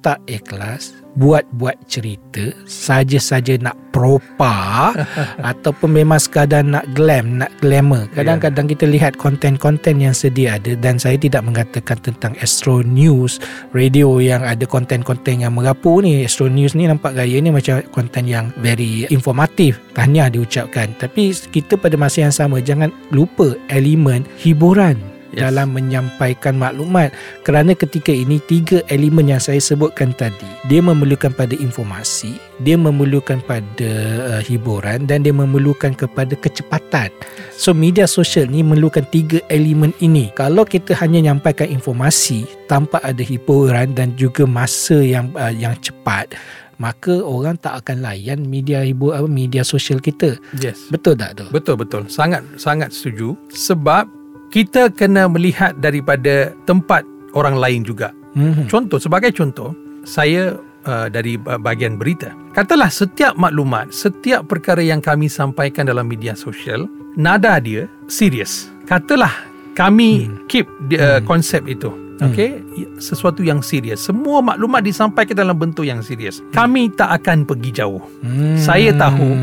tak 0.00 0.24
ikhlas, 0.24 0.96
buat-buat 1.16 1.88
cerita, 1.88 2.52
saja-saja 2.68 3.56
nak 3.58 3.74
propa 3.90 4.92
ataupun 5.50 5.96
memang 5.96 6.20
sekadar 6.20 6.60
nak 6.60 6.84
glam, 6.92 7.40
nak 7.40 7.50
glamour. 7.64 8.04
Kadang-kadang 8.12 8.68
kita 8.68 8.84
lihat 8.84 9.16
konten-konten 9.16 9.98
yang 9.98 10.12
sedia 10.12 10.60
ada 10.60 10.76
dan 10.76 11.00
saya 11.00 11.16
tidak 11.16 11.42
mengatakan 11.42 11.96
tentang 12.04 12.36
Astro 12.38 12.84
News, 12.84 13.40
radio 13.72 14.20
yang 14.20 14.44
ada 14.44 14.68
konten-konten 14.68 15.40
yang 15.40 15.56
merapu 15.56 16.04
ni. 16.04 16.22
Astro 16.28 16.52
News 16.52 16.76
ni 16.76 16.84
nampak 16.84 17.16
gaya 17.16 17.40
ni 17.40 17.48
macam 17.48 17.80
konten 17.90 18.28
yang 18.28 18.52
very 18.60 19.08
informatif. 19.08 19.80
Tahniah 19.96 20.28
diucapkan. 20.28 20.92
Tapi 21.00 21.32
kita 21.32 21.80
pada 21.80 21.96
masa 21.96 22.28
yang 22.28 22.34
sama 22.36 22.60
jangan 22.60 22.92
lupa 23.08 23.56
elemen 23.72 24.28
hiburan. 24.36 25.15
Yes. 25.36 25.52
dalam 25.52 25.76
menyampaikan 25.76 26.56
maklumat. 26.56 27.12
Kerana 27.44 27.76
ketika 27.76 28.08
ini 28.08 28.40
tiga 28.48 28.80
elemen 28.88 29.28
yang 29.28 29.42
saya 29.42 29.60
sebutkan 29.60 30.16
tadi 30.16 30.48
dia 30.64 30.80
memerlukan 30.80 31.28
pada 31.36 31.52
informasi 31.52 32.40
dia 32.64 32.80
memerlukan 32.80 33.44
pada 33.44 33.90
uh, 34.32 34.42
hiburan 34.42 35.04
dan 35.04 35.20
dia 35.20 35.34
memerlukan 35.36 35.92
kepada 35.92 36.32
kecepatan. 36.40 37.12
So 37.52 37.76
media 37.76 38.08
sosial 38.08 38.48
ni 38.48 38.64
memerlukan 38.64 39.04
tiga 39.12 39.44
elemen 39.52 39.92
ini. 40.00 40.32
Kalau 40.32 40.64
kita 40.64 40.96
hanya 41.04 41.32
nyampaikan 41.32 41.68
informasi 41.68 42.48
tanpa 42.64 43.04
ada 43.04 43.20
hiburan 43.20 43.92
dan 43.92 44.16
juga 44.16 44.48
masa 44.48 44.96
yang 45.04 45.28
uh, 45.36 45.52
yang 45.52 45.76
cepat 45.84 46.32
maka 46.76 47.24
orang 47.24 47.56
tak 47.56 47.84
akan 47.84 48.04
layan 48.04 48.44
media 48.44 48.84
hibur 48.84 49.16
apa 49.16 49.24
media 49.24 49.64
sosial 49.64 49.96
kita. 49.96 50.36
Yes. 50.60 50.92
betul 50.92 51.16
tak 51.16 51.40
tu? 51.40 51.48
Betul 51.48 51.80
betul. 51.80 52.04
Sangat 52.12 52.44
sangat 52.60 52.92
setuju. 52.92 53.32
Sebab 53.48 54.04
kita 54.50 54.92
kena 54.94 55.26
melihat 55.26 55.76
daripada 55.78 56.54
tempat 56.64 57.02
orang 57.36 57.58
lain 57.58 57.80
juga. 57.84 58.14
hmm. 58.38 58.70
Contoh 58.70 58.96
sebagai 58.96 59.34
contoh, 59.34 59.74
saya 60.06 60.56
uh, 60.86 61.06
dari 61.10 61.36
ba- 61.36 61.58
bahagian 61.60 61.98
berita. 61.98 62.32
Katalah 62.56 62.88
setiap 62.88 63.36
maklumat, 63.36 63.92
setiap 63.92 64.48
perkara 64.48 64.80
yang 64.80 65.02
kami 65.04 65.28
sampaikan 65.28 65.84
dalam 65.84 66.08
media 66.08 66.32
sosial, 66.32 66.88
nada 67.18 67.58
dia 67.60 67.90
serius. 68.08 68.70
Katalah 68.88 69.32
kami 69.76 70.30
hmm. 70.30 70.48
keep 70.48 70.66
uh, 70.96 71.20
konsep 71.26 71.66
itu. 71.68 71.92
Okay, 72.16 72.64
sesuatu 72.96 73.44
yang 73.44 73.60
serius. 73.60 74.00
Semua 74.08 74.40
maklumat 74.40 74.80
disampaikan 74.80 75.36
dalam 75.36 75.52
bentuk 75.52 75.84
yang 75.84 76.00
serius. 76.00 76.40
Kami 76.48 76.88
tak 76.96 77.12
akan 77.20 77.44
pergi 77.44 77.76
jauh. 77.76 78.00
Hmm. 78.24 78.56
Saya 78.56 78.96
tahu 78.96 79.36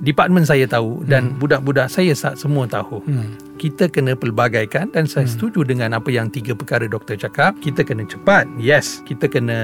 departmen 0.00 0.42
saya 0.42 0.64
tahu 0.64 1.02
dan 1.04 1.34
budak-budak 1.36 1.88
saya 1.88 2.14
sa- 2.14 2.34
semua 2.34 2.64
tahu. 2.64 3.02
Hmm. 3.02 3.34
Kita 3.56 3.86
kena 3.86 4.14
pelbagaikan 4.14 4.88
dan 4.88 5.04
saya 5.04 5.26
setuju 5.26 5.62
dengan 5.62 5.90
apa 5.92 6.08
yang 6.08 6.30
tiga 6.30 6.54
perkara 6.54 6.86
doktor 6.86 7.18
cakap. 7.18 7.58
Kita 7.58 7.82
kena 7.82 8.06
cepat. 8.06 8.46
Yes, 8.54 9.02
kita 9.02 9.26
kena 9.26 9.58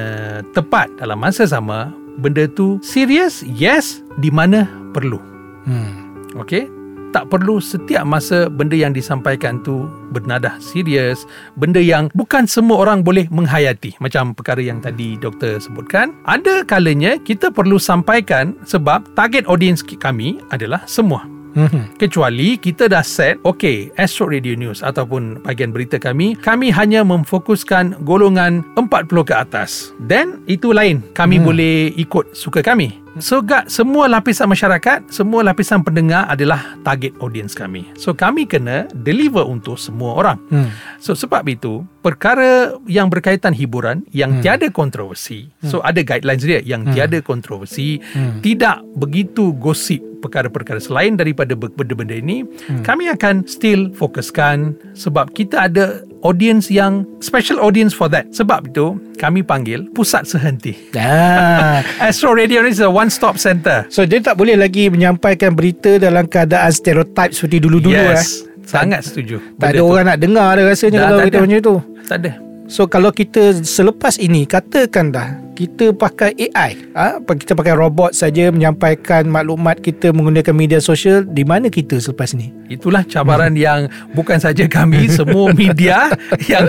tepat 0.50 0.90
dalam 0.96 1.16
masa 1.16 1.46
sama. 1.46 1.94
Benda 2.14 2.46
tu 2.46 2.78
serius? 2.80 3.42
Yes, 3.44 4.02
di 4.16 4.28
mana 4.28 4.66
perlu. 4.90 5.22
Hmm. 5.62 6.10
Okey? 6.36 6.66
Tak 7.14 7.30
perlu 7.30 7.62
setiap 7.62 8.02
masa 8.02 8.50
benda 8.50 8.74
yang 8.74 8.90
disampaikan 8.90 9.62
tu 9.62 9.86
bernada 10.10 10.58
serius, 10.58 11.22
benda 11.54 11.78
yang 11.78 12.10
bukan 12.10 12.42
semua 12.42 12.82
orang 12.82 13.06
boleh 13.06 13.30
menghayati 13.30 13.94
macam 14.02 14.34
perkara 14.34 14.58
yang 14.58 14.82
tadi 14.82 15.14
doktor 15.14 15.62
sebutkan. 15.62 16.10
Ada 16.26 16.66
kalanya 16.66 17.14
kita 17.22 17.54
perlu 17.54 17.78
sampaikan 17.78 18.58
sebab 18.66 19.06
target 19.14 19.46
audience 19.46 19.86
kami 19.86 20.42
adalah 20.50 20.82
semua. 20.90 21.33
Hmm. 21.54 21.94
Kecuali 21.94 22.58
kita 22.58 22.90
dah 22.90 23.06
set 23.06 23.38
Okay 23.46 23.94
Astro 23.94 24.26
Radio 24.26 24.58
News 24.58 24.82
Ataupun 24.82 25.38
bahagian 25.46 25.70
berita 25.70 26.02
kami 26.02 26.34
Kami 26.34 26.74
hanya 26.74 27.06
memfokuskan 27.06 28.02
Golongan 28.02 28.66
40 28.74 29.06
ke 29.22 29.34
atas 29.38 29.94
Then 30.02 30.42
itu 30.50 30.74
lain 30.74 31.06
Kami 31.14 31.38
hmm. 31.38 31.46
boleh 31.46 31.76
ikut 31.94 32.34
Suka 32.34 32.58
kami 32.58 33.06
So 33.22 33.46
gak 33.46 33.70
semua 33.70 34.10
lapisan 34.10 34.50
masyarakat 34.50 35.06
Semua 35.14 35.46
lapisan 35.46 35.86
pendengar 35.86 36.26
Adalah 36.26 36.74
target 36.82 37.14
audience 37.22 37.54
kami 37.54 37.86
So 37.94 38.10
kami 38.18 38.50
kena 38.50 38.90
Deliver 38.90 39.46
untuk 39.46 39.78
semua 39.78 40.18
orang 40.18 40.36
Hmm. 40.50 40.74
So 40.98 41.14
sebab 41.14 41.46
itu 41.46 41.86
Perkara 42.02 42.74
yang 42.90 43.06
berkaitan 43.06 43.54
hiburan 43.54 44.02
Yang 44.10 44.30
hmm. 44.34 44.42
tiada 44.42 44.66
kontroversi 44.74 45.46
hmm. 45.46 45.70
So 45.70 45.78
ada 45.86 46.02
guidelines 46.02 46.42
dia 46.42 46.58
Yang 46.60 46.82
hmm. 46.90 46.92
tiada 46.98 47.18
kontroversi 47.22 48.02
hmm. 48.02 48.42
Tidak 48.42 48.98
begitu 48.98 49.54
gosip 49.54 50.02
perkara-perkara 50.24 50.80
selain 50.80 51.14
daripada 51.14 51.52
benda-benda 51.52 52.16
ini 52.16 52.40
hmm. 52.42 52.80
kami 52.80 53.06
akan 53.06 53.44
still 53.44 53.92
fokuskan 53.92 54.72
sebab 54.92 55.28
kita 55.30 55.68
ada 55.68 55.84
audience 56.20 56.66
yang 56.68 57.04
special 57.20 57.60
audience 57.60 57.92
for 57.92 58.08
that 58.08 58.24
sebab 58.30 58.64
itu 58.64 58.96
kami 59.14 59.44
panggil 59.44 59.84
pusat 59.92 60.24
sehenti 60.24 60.72
Ah. 60.96 61.84
Astro 62.02 62.32
Radio 62.32 62.60
ni 62.60 62.72
is 62.72 62.80
a 62.80 62.88
one 62.88 63.08
stop 63.08 63.36
center 63.36 63.84
So 63.88 64.02
dia 64.02 64.18
tak 64.18 64.34
boleh 64.34 64.56
lagi 64.56 64.88
menyampaikan 64.88 65.52
berita 65.52 65.98
dalam 65.98 66.24
keadaan 66.24 66.70
stereotype 66.70 67.30
seperti 67.30 67.60
dulu-dulu 67.60 67.92
yes 67.92 68.40
eh. 68.40 68.64
sangat 68.64 69.04
setuju 69.04 69.36
Tak 69.60 69.68
ada 69.70 69.78
tu. 69.78 69.84
orang 69.84 70.06
nak 70.08 70.18
dengar 70.18 70.48
dah 70.54 70.64
rasanya 70.64 70.98
Dah, 70.98 71.04
kalau 71.04 71.20
kita 71.20 71.36
ada. 71.36 71.44
macam 71.44 71.60
tu. 71.60 71.74
tak 72.02 72.18
ada 72.18 72.32
So 72.64 72.88
kalau 72.88 73.12
kita 73.12 73.60
selepas 73.60 74.16
ini 74.16 74.48
katakan 74.48 75.12
dah 75.12 75.36
kita 75.54 75.94
pakai 75.94 76.34
AI, 76.50 76.76
ha? 76.98 77.22
kita 77.22 77.54
pakai 77.54 77.78
robot 77.78 78.10
saja 78.12 78.50
menyampaikan 78.50 79.30
maklumat 79.30 79.78
kita 79.78 80.10
menggunakan 80.10 80.54
media 80.54 80.82
sosial, 80.82 81.22
di 81.22 81.46
mana 81.46 81.70
kita 81.70 81.96
selepas 82.02 82.34
ini? 82.34 82.50
Itulah 82.68 83.06
cabaran 83.06 83.54
yang 83.54 83.86
bukan 84.12 84.42
saja 84.42 84.66
kami, 84.66 85.06
semua 85.06 85.54
media 85.54 86.10
yang 86.52 86.66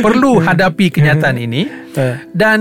perlu 0.00 0.40
hadapi 0.40 0.88
kenyataan 0.88 1.36
ini. 1.36 1.68
Uh. 1.92 2.16
Dan 2.32 2.60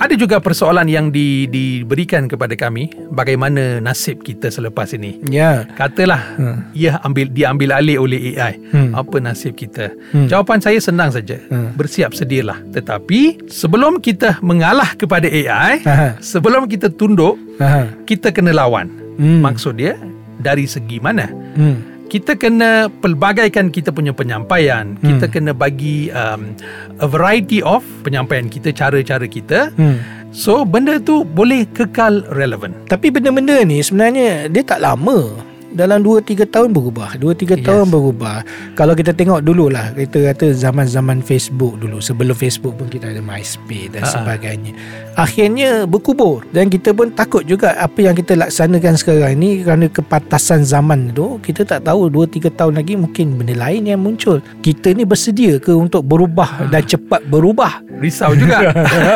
ada 0.00 0.16
juga 0.16 0.40
persoalan 0.40 0.88
yang 0.88 1.12
di, 1.12 1.44
diberikan 1.52 2.24
kepada 2.24 2.56
kami, 2.56 2.88
bagaimana 3.12 3.76
nasib 3.84 4.24
kita 4.24 4.48
selepas 4.48 4.96
ini. 4.96 5.20
Ya. 5.28 5.68
Katalah 5.76 6.24
Hmm. 6.34 6.72
ia 6.72 6.96
ambil 7.04 7.28
diambil 7.28 7.76
alih 7.76 8.00
oleh 8.00 8.34
AI. 8.34 8.56
Hmm. 8.72 8.90
Apa 8.96 9.20
nasib 9.20 9.54
kita? 9.54 9.92
Hmm. 10.16 10.26
Jawapan 10.26 10.58
saya 10.64 10.80
senang 10.80 11.12
saja. 11.12 11.36
Hmm. 11.52 11.76
Bersiap 11.76 12.16
sedialah. 12.16 12.58
Tetapi 12.72 13.50
sebelum 13.52 14.00
kita 14.00 14.40
mengalah 14.40 14.93
kepada 14.96 15.26
AI, 15.26 15.82
Aha. 15.84 16.18
sebelum 16.22 16.66
kita 16.70 16.90
tunduk, 16.90 17.36
Aha. 17.58 17.90
kita 18.08 18.30
kena 18.30 18.54
lawan. 18.54 18.90
Hmm. 19.18 19.42
Maksud 19.42 19.78
dia 19.78 19.94
dari 20.42 20.66
segi 20.66 20.98
mana? 20.98 21.30
Hmm. 21.54 21.94
kita 22.04 22.38
kena 22.38 22.86
pelbagaikan 23.02 23.74
kita 23.74 23.90
punya 23.90 24.14
penyampaian. 24.14 24.94
Hmm. 25.02 25.18
Kita 25.18 25.26
kena 25.26 25.50
bagi 25.50 26.14
um, 26.14 26.54
a 27.02 27.10
variety 27.10 27.58
of 27.58 27.82
penyampaian 28.06 28.46
kita, 28.46 28.70
cara-cara 28.70 29.26
kita. 29.26 29.74
Hmm. 29.74 29.98
So 30.30 30.62
benda 30.62 31.02
tu 31.02 31.26
boleh 31.26 31.66
kekal 31.74 32.26
relevan. 32.30 32.74
Tapi 32.86 33.10
benda-benda 33.10 33.62
ni 33.66 33.82
sebenarnya 33.82 34.46
dia 34.46 34.62
tak 34.62 34.82
lama. 34.82 35.30
Dalam 35.74 36.00
2-3 36.00 36.46
tahun 36.46 36.70
berubah 36.70 37.18
2-3 37.18 37.58
Yes. 37.58 37.66
tahun 37.66 37.86
berubah 37.90 38.36
Kalau 38.72 38.94
kita 38.94 39.10
tengok 39.10 39.42
dulu 39.42 39.68
lah 39.68 39.90
Kita 39.90 40.22
kata 40.24 40.54
zaman-zaman 40.54 41.18
Facebook 41.18 41.76
dulu 41.76 41.98
Sebelum 41.98 42.32
Facebook 42.32 42.78
pun 42.78 42.86
kita 42.86 43.10
ada 43.10 43.18
MySpace 43.18 43.90
dan 43.90 44.02
Ha-ha. 44.02 44.14
sebagainya 44.14 44.72
Akhirnya 45.14 45.82
berkubur 45.84 46.46
Dan 46.48 46.66
kita 46.66 46.90
pun 46.90 47.10
takut 47.10 47.42
juga 47.42 47.74
Apa 47.74 48.00
yang 48.00 48.14
kita 48.14 48.34
laksanakan 48.36 48.94
sekarang 48.94 49.34
ni 49.34 49.60
Kerana 49.60 49.86
kepatasan 49.86 50.62
zaman 50.62 51.10
tu 51.10 51.38
Kita 51.38 51.62
tak 51.62 51.84
tahu 51.84 52.06
2-3 52.08 52.50
tahun 52.50 52.74
lagi 52.78 52.94
Mungkin 52.94 53.34
benda 53.34 53.54
lain 53.54 53.84
yang 53.84 53.98
muncul 53.98 54.38
Kita 54.60 54.90
ni 54.90 55.02
bersedia 55.02 55.58
ke 55.58 55.70
untuk 55.70 56.02
berubah 56.02 56.70
Dan 56.70 56.82
cepat 56.82 57.26
berubah 57.26 57.82
Risau 57.94 58.34
juga. 58.34 58.74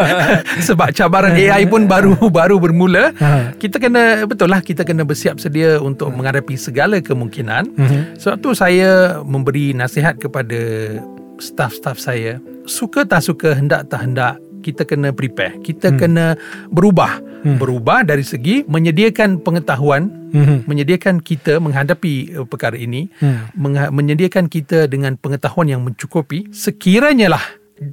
Sebab 0.69 0.95
cabaran 0.95 1.35
AI 1.35 1.67
pun 1.67 1.85
baru 1.85 2.15
baru 2.31 2.57
bermula. 2.57 3.11
Ha. 3.19 3.53
Kita 3.53 3.77
kena 3.77 4.25
betul 4.25 4.49
lah 4.49 4.63
kita 4.63 4.87
kena 4.87 5.03
bersiap 5.03 5.37
sedia 5.37 5.77
untuk 5.77 6.09
menghadapi 6.09 6.48
segala 6.57 7.03
kemungkinan. 7.03 7.75
Mhm. 7.77 8.01
Sebab 8.17 8.37
tu 8.41 8.55
saya 8.55 9.21
memberi 9.21 9.75
nasihat 9.75 10.17
kepada 10.17 10.57
staff-staff 11.43 11.99
saya. 11.99 12.39
Suka 12.65 13.05
tak 13.05 13.25
suka, 13.25 13.53
hendak 13.57 13.89
tak 13.91 14.05
hendak, 14.05 14.39
kita 14.61 14.85
kena 14.85 15.15
prepare. 15.15 15.57
Kita 15.63 15.89
hmm. 15.89 15.99
kena 15.99 16.27
berubah. 16.69 17.23
Hmm. 17.47 17.57
Berubah 17.57 18.03
dari 18.03 18.27
segi 18.27 18.67
menyediakan 18.67 19.41
pengetahuan, 19.41 20.11
Mhm. 20.35 20.67
menyediakan 20.67 21.23
kita 21.23 21.63
menghadapi 21.63 22.35
uh, 22.37 22.45
perkara 22.45 22.75
ini, 22.75 23.07
Hmm. 23.23 23.49
mengha- 23.55 23.95
menyediakan 23.95 24.51
kita 24.51 24.91
dengan 24.91 25.15
pengetahuan 25.17 25.71
yang 25.71 25.87
mencukupi. 25.87 26.51
Sekiranya 26.51 27.39
lah 27.39 27.45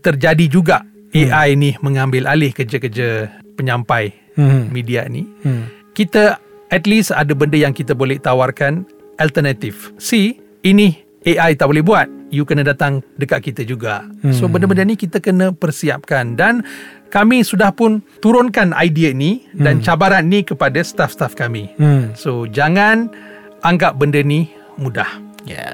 terjadi 0.01 0.49
juga 0.49 0.81
AI 1.15 1.55
ni 1.55 1.71
mengambil 1.79 2.27
alih 2.27 2.51
kerja-kerja 2.51 3.29
penyampai 3.55 4.35
Mhm. 4.35 4.61
media 4.73 5.07
ni, 5.07 5.23
Hmm. 5.45 5.69
kita 5.95 6.41
at 6.75 6.83
least 6.83 7.15
ada 7.15 7.31
benda 7.31 7.55
yang 7.55 7.71
kita 7.71 7.95
boleh 7.95 8.19
tawarkan 8.19 8.83
alternatif. 9.15 9.95
See, 9.95 10.43
ini 10.67 10.99
AI 11.23 11.55
tak 11.55 11.71
boleh 11.71 11.81
buat. 11.81 12.11
You 12.35 12.43
kena 12.43 12.67
datang 12.67 12.99
dekat 13.15 13.47
kita 13.47 13.63
juga. 13.63 14.03
Hmm. 14.19 14.35
So 14.35 14.51
benda-benda 14.51 14.83
ni 14.83 14.99
kita 14.99 15.23
kena 15.23 15.55
persiapkan 15.55 16.35
dan 16.35 16.67
kami 17.07 17.47
sudah 17.47 17.71
pun 17.71 18.03
turunkan 18.19 18.75
idea 18.75 19.15
ni 19.15 19.47
hmm. 19.55 19.63
dan 19.63 19.79
cabaran 19.79 20.27
ni 20.27 20.43
kepada 20.43 20.83
staff-staff 20.83 21.31
kami. 21.31 21.71
Hmm. 21.79 22.11
So 22.11 22.43
jangan 22.43 23.07
anggap 23.63 23.95
benda 23.95 24.19
ni 24.19 24.51
mudah. 24.75 25.07
Ya. 25.47 25.71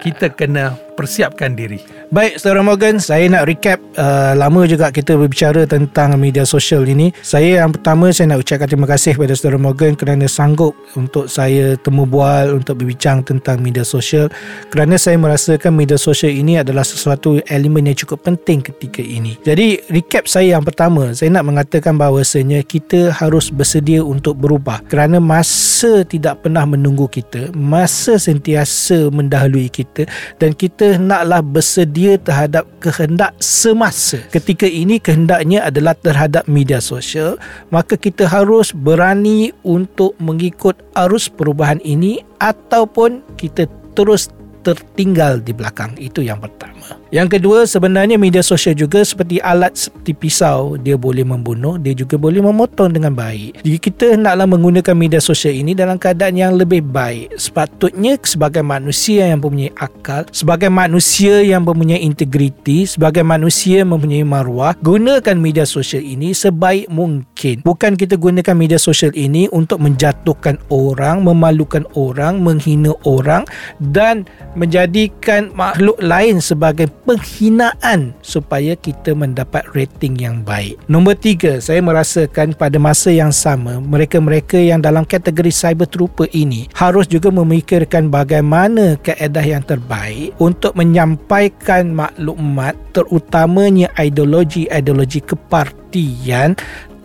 Kita 0.00 0.32
kena 0.32 0.87
persiapkan 0.98 1.54
diri. 1.54 1.78
Baik, 2.10 2.42
Saudara 2.42 2.66
Morgan, 2.66 2.98
saya 2.98 3.30
nak 3.30 3.46
recap 3.46 3.78
uh, 3.94 4.34
lama 4.34 4.66
juga 4.66 4.90
kita 4.90 5.14
berbicara 5.14 5.62
tentang 5.70 6.18
media 6.18 6.42
sosial 6.42 6.82
ini. 6.90 7.14
Saya 7.22 7.62
yang 7.62 7.70
pertama 7.70 8.10
saya 8.10 8.34
nak 8.34 8.42
ucapkan 8.42 8.66
terima 8.66 8.90
kasih 8.90 9.14
kepada 9.14 9.38
Saudara 9.38 9.62
Morgan 9.62 9.94
kerana 9.94 10.26
sanggup 10.26 10.74
untuk 10.98 11.30
saya 11.30 11.78
temu 11.78 12.02
bual 12.02 12.58
untuk 12.58 12.82
berbincang 12.82 13.22
tentang 13.22 13.62
media 13.62 13.86
sosial 13.86 14.26
kerana 14.74 14.98
saya 14.98 15.14
merasakan 15.14 15.70
media 15.78 15.94
sosial 15.94 16.34
ini 16.34 16.58
adalah 16.58 16.82
sesuatu 16.82 17.38
elemen 17.46 17.92
yang 17.92 17.98
cukup 18.02 18.26
penting 18.26 18.64
ketika 18.64 18.98
ini. 19.04 19.38
Jadi, 19.46 19.78
recap 19.92 20.26
saya 20.26 20.58
yang 20.58 20.64
pertama, 20.64 21.14
saya 21.14 21.30
nak 21.30 21.46
mengatakan 21.46 21.94
bahawasanya 21.94 22.64
kita 22.64 23.12
harus 23.14 23.52
bersedia 23.52 24.00
untuk 24.00 24.40
berubah 24.40 24.80
kerana 24.88 25.20
masa 25.20 26.02
tidak 26.08 26.40
pernah 26.40 26.64
menunggu 26.64 27.04
kita, 27.04 27.52
masa 27.52 28.16
sentiasa 28.16 29.12
mendahului 29.12 29.68
kita 29.68 30.08
dan 30.40 30.56
kita 30.56 30.87
hendaklah 30.96 31.40
bersedia 31.44 32.16
terhadap 32.16 32.64
kehendak 32.82 33.34
semasa. 33.40 34.18
Ketika 34.32 34.66
ini 34.66 34.98
kehendaknya 34.98 35.66
adalah 35.66 35.94
terhadap 35.94 36.46
media 36.50 36.82
sosial, 36.82 37.38
maka 37.70 37.94
kita 37.94 38.26
harus 38.26 38.74
berani 38.74 39.54
untuk 39.62 40.18
mengikut 40.18 40.74
arus 40.94 41.28
perubahan 41.30 41.78
ini 41.86 42.22
ataupun 42.42 43.22
kita 43.38 43.70
terus 43.94 44.30
tertinggal 44.66 45.38
di 45.38 45.54
belakang. 45.54 45.94
Itu 45.96 46.20
yang 46.20 46.42
pertama. 46.42 46.97
Yang 47.08 47.40
kedua, 47.40 47.64
sebenarnya 47.64 48.20
media 48.20 48.44
sosial 48.44 48.76
juga 48.76 49.00
seperti 49.00 49.40
alat 49.40 49.80
seperti 49.80 50.12
pisau. 50.12 50.76
Dia 50.76 51.00
boleh 51.00 51.24
membunuh, 51.24 51.80
dia 51.80 51.96
juga 51.96 52.20
boleh 52.20 52.44
memotong 52.44 52.92
dengan 52.92 53.16
baik. 53.16 53.64
Jadi 53.64 53.78
kita 53.80 54.04
hendaklah 54.12 54.44
menggunakan 54.44 54.92
media 54.92 55.16
sosial 55.16 55.56
ini 55.56 55.72
dalam 55.72 55.96
keadaan 55.96 56.36
yang 56.36 56.52
lebih 56.60 56.84
baik. 56.84 57.32
Sepatutnya 57.40 58.20
sebagai 58.20 58.60
manusia 58.60 59.32
yang 59.32 59.40
mempunyai 59.40 59.72
akal, 59.80 60.28
sebagai 60.36 60.68
manusia 60.68 61.40
yang 61.40 61.64
mempunyai 61.64 62.04
integriti, 62.04 62.84
sebagai 62.84 63.24
manusia 63.24 63.88
mempunyai 63.88 64.28
maruah, 64.28 64.76
gunakan 64.84 65.36
media 65.40 65.64
sosial 65.64 66.04
ini 66.04 66.36
sebaik 66.36 66.92
mungkin. 66.92 67.64
Bukan 67.64 67.96
kita 67.96 68.20
gunakan 68.20 68.52
media 68.52 68.76
sosial 68.76 69.16
ini 69.16 69.48
untuk 69.48 69.80
menjatuhkan 69.80 70.60
orang, 70.68 71.24
memalukan 71.24 71.88
orang, 71.96 72.44
menghina 72.44 72.92
orang 73.08 73.48
dan 73.80 74.28
menjadikan 74.52 75.48
makhluk 75.56 75.96
lain 76.04 76.44
sebagai 76.44 76.97
penghinaan 77.08 78.12
supaya 78.20 78.76
kita 78.76 79.16
mendapat 79.16 79.64
rating 79.72 80.20
yang 80.20 80.44
baik. 80.44 80.76
Nombor 80.92 81.16
tiga, 81.16 81.56
saya 81.56 81.80
merasakan 81.80 82.52
pada 82.52 82.76
masa 82.76 83.08
yang 83.08 83.32
sama, 83.32 83.80
mereka-mereka 83.80 84.60
yang 84.60 84.84
dalam 84.84 85.08
kategori 85.08 85.48
cyber 85.48 85.88
trooper 85.88 86.28
ini 86.36 86.68
harus 86.76 87.08
juga 87.08 87.32
memikirkan 87.32 88.12
bagaimana 88.12 89.00
keadaan 89.00 89.48
yang 89.48 89.64
terbaik 89.64 90.36
untuk 90.36 90.76
menyampaikan 90.76 91.96
maklumat 91.96 92.76
terutamanya 92.92 93.88
ideologi-ideologi 93.96 95.24
kepartian 95.24 96.52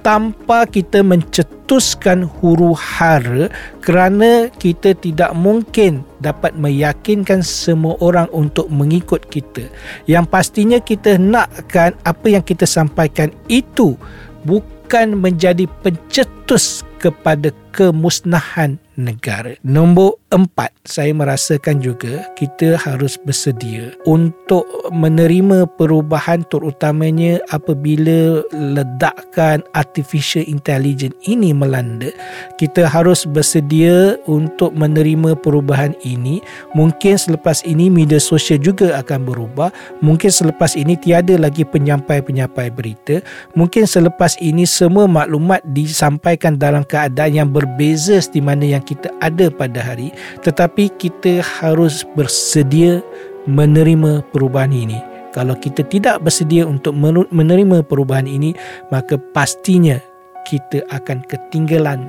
tanpa 0.03 0.67
kita 0.67 0.99
mencetuskan 0.99 2.27
huru 2.27 2.75
hara 2.75 3.47
kerana 3.79 4.51
kita 4.59 4.91
tidak 4.99 5.31
mungkin 5.33 6.03
dapat 6.19 6.53
meyakinkan 6.59 7.39
semua 7.39 7.95
orang 8.03 8.27
untuk 8.35 8.67
mengikut 8.67 9.23
kita. 9.31 9.71
Yang 10.05 10.25
pastinya 10.27 10.79
kita 10.83 11.15
nakkan 11.15 11.95
apa 12.03 12.27
yang 12.27 12.43
kita 12.43 12.67
sampaikan 12.67 13.31
itu 13.47 13.95
bukan 14.43 15.15
menjadi 15.15 15.65
pencetus 15.81 16.83
kepada 16.99 17.55
kemusnahan 17.71 18.82
negara. 18.95 19.57
Nombor 19.65 20.21
empat, 20.29 20.73
saya 20.85 21.13
merasakan 21.13 21.81
juga 21.81 22.25
kita 22.37 22.77
harus 22.77 23.17
bersedia 23.21 23.93
untuk 24.05 24.65
menerima 24.89 25.69
perubahan 25.77 26.45
terutamanya 26.49 27.41
apabila 27.53 28.41
ledakan 28.53 29.65
artificial 29.73 30.45
intelligence 30.45 31.17
ini 31.25 31.53
melanda. 31.53 32.09
Kita 32.57 32.85
harus 32.89 33.25
bersedia 33.25 34.17
untuk 34.29 34.73
menerima 34.73 35.37
perubahan 35.41 35.97
ini. 36.05 36.41
Mungkin 36.77 37.17
selepas 37.17 37.65
ini 37.65 37.89
media 37.89 38.21
sosial 38.21 38.61
juga 38.61 38.97
akan 39.01 39.25
berubah. 39.25 39.69
Mungkin 40.01 40.29
selepas 40.29 40.77
ini 40.77 40.97
tiada 40.97 41.37
lagi 41.37 41.65
penyampai-penyampai 41.65 42.73
berita. 42.73 43.21
Mungkin 43.57 43.85
selepas 43.85 44.37
ini 44.41 44.65
semua 44.65 45.05
maklumat 45.05 45.61
disampaikan 45.71 46.57
dalam 46.57 46.85
keadaan 46.85 47.33
yang 47.33 47.49
berbeza 47.49 48.19
di 48.33 48.41
mana 48.41 48.65
yang 48.65 48.82
kita 48.83 49.09
ada 49.23 49.47
pada 49.49 49.79
hari 49.79 50.11
tetapi 50.43 50.91
kita 50.99 51.39
harus 51.41 52.03
bersedia 52.13 52.99
menerima 53.47 54.23
perubahan 54.31 54.71
ini. 54.71 54.99
Kalau 55.33 55.57
kita 55.57 55.81
tidak 55.89 56.21
bersedia 56.21 56.67
untuk 56.67 56.93
menerima 57.33 57.81
perubahan 57.87 58.29
ini 58.29 58.53
maka 58.93 59.17
pastinya 59.33 59.97
kita 60.45 60.83
akan 60.91 61.23
ketinggalan 61.25 62.05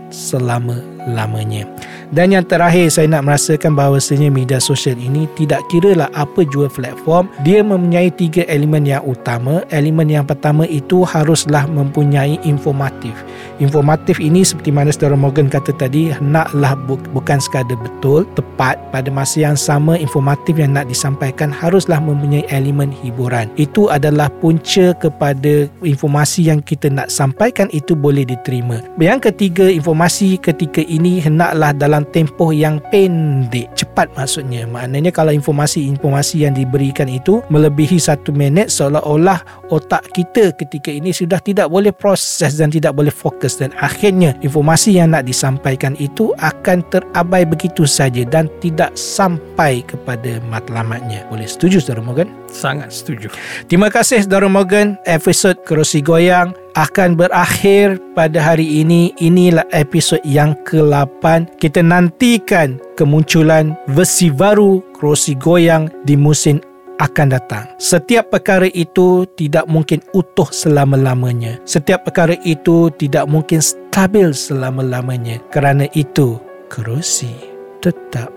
selama-lamanya. 1.05 1.69
Dan 2.15 2.31
yang 2.31 2.47
terakhir 2.47 2.95
saya 2.95 3.11
nak 3.11 3.27
merasakan 3.27 3.75
bahawasanya 3.75 4.31
media 4.31 4.63
sosial 4.63 4.95
ini 4.95 5.27
tidak 5.35 5.65
kira 5.67 5.99
lah 5.99 6.09
apa 6.15 6.47
jua 6.47 6.71
platform, 6.71 7.27
dia 7.43 7.65
mempunyai 7.65 8.13
tiga 8.15 8.47
elemen 8.47 8.87
yang 8.87 9.03
utama. 9.03 9.67
Elemen 9.75 10.07
yang 10.07 10.23
pertama 10.23 10.63
itu 10.69 11.03
haruslah 11.03 11.67
mempunyai 11.67 12.39
informatif. 12.47 13.13
Informatif 13.59 14.23
ini 14.23 14.47
seperti 14.47 14.71
mana 14.71 14.95
Saudara 14.95 15.19
Morgan 15.19 15.51
kata 15.51 15.75
tadi, 15.75 16.15
naklah 16.23 16.79
bu- 16.87 17.03
bukan 17.11 17.43
sekadar 17.43 17.75
betul, 17.83 18.23
tepat 18.39 18.79
pada 18.95 19.11
masa 19.11 19.51
yang 19.51 19.59
sama 19.59 19.99
informatif 19.99 20.55
yang 20.55 20.75
nak 20.75 20.87
disampaikan 20.87 21.51
haruslah 21.51 21.99
mempunyai 21.99 22.47
elemen 22.51 22.95
hiburan. 22.95 23.51
Itu 23.59 23.91
adalah 23.91 24.31
punca 24.39 24.95
kepada 25.03 25.67
informasi 25.83 26.47
yang 26.47 26.63
kita 26.63 26.91
nak 26.95 27.11
sampaikan 27.11 27.67
itu 27.75 27.99
boleh 27.99 28.23
diterima. 28.23 28.79
Yang 29.03 29.35
ketiga, 29.35 29.67
informasi 29.67 30.39
ketika 30.39 30.83
ini 30.95 31.19
hendaklah 31.19 31.75
dalam 31.75 32.07
tempoh 32.15 32.55
yang 32.55 32.79
pendek, 32.95 33.71
cepat 33.75 34.11
maksudnya. 34.15 34.65
Maknanya 34.71 35.11
kalau 35.11 35.35
informasi-informasi 35.35 36.47
yang 36.47 36.55
diberikan 36.55 37.11
itu 37.11 37.43
melebihi 37.51 37.99
satu 37.99 38.31
minit 38.31 38.71
seolah-olah 38.71 39.43
otak 39.75 40.07
kita 40.15 40.55
ketika 40.55 40.95
ini 40.95 41.11
sudah 41.11 41.43
tidak 41.43 41.67
boleh 41.71 41.91
proses 41.91 42.59
dan 42.59 42.71
tidak 42.71 42.95
boleh 42.95 43.11
fokus 43.11 43.59
dan 43.59 43.75
akhirnya 43.83 44.37
informasi 44.45 44.99
yang 44.99 45.11
nak 45.11 45.27
disampaikan 45.27 45.99
itu 45.99 46.31
akan 46.39 46.87
terabai 46.93 47.43
begitu 47.43 47.89
saja 47.89 48.23
dan 48.29 48.47
tidak 48.63 48.95
sampai 48.95 49.83
kepada 49.83 50.39
matlamatnya. 50.47 51.27
Boleh 51.29 51.49
setuju 51.49 51.83
Saudara 51.83 52.05
Morgan? 52.05 52.44
Sangat 52.55 52.95
setuju. 52.95 53.35
Terima 53.67 53.91
kasih 53.91 54.23
Saudara 54.23 54.47
Morgan. 54.47 54.95
Episod 55.11 55.59
Kerusi 55.67 55.99
Goyang 55.99 56.55
akan 56.79 57.19
berakhir 57.19 57.99
pada 58.15 58.39
hari 58.39 58.87
ini. 58.87 59.11
Inilah 59.19 59.67
episod 59.75 60.23
yang 60.23 60.55
ke-8. 60.63 61.59
Kita 61.59 61.83
nantikan 61.83 62.79
kemunculan 62.95 63.75
versi 63.91 64.31
baru 64.31 64.79
Kerusi 64.95 65.35
Goyang 65.35 65.91
di 66.07 66.15
musim 66.15 66.63
akan 67.03 67.35
datang. 67.35 67.67
Setiap 67.83 68.31
perkara 68.31 68.71
itu 68.71 69.27
tidak 69.35 69.67
mungkin 69.67 69.99
utuh 70.15 70.47
selama-lamanya. 70.47 71.59
Setiap 71.67 72.07
perkara 72.07 72.39
itu 72.47 72.87
tidak 72.95 73.27
mungkin 73.27 73.59
stabil 73.59 74.31
selama-lamanya. 74.31 75.43
Kerana 75.51 75.91
itu, 75.99 76.39
kerusi 76.71 77.35
tetap 77.83 78.31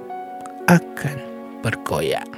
akan 0.65 1.17
bergoyang. 1.61 2.36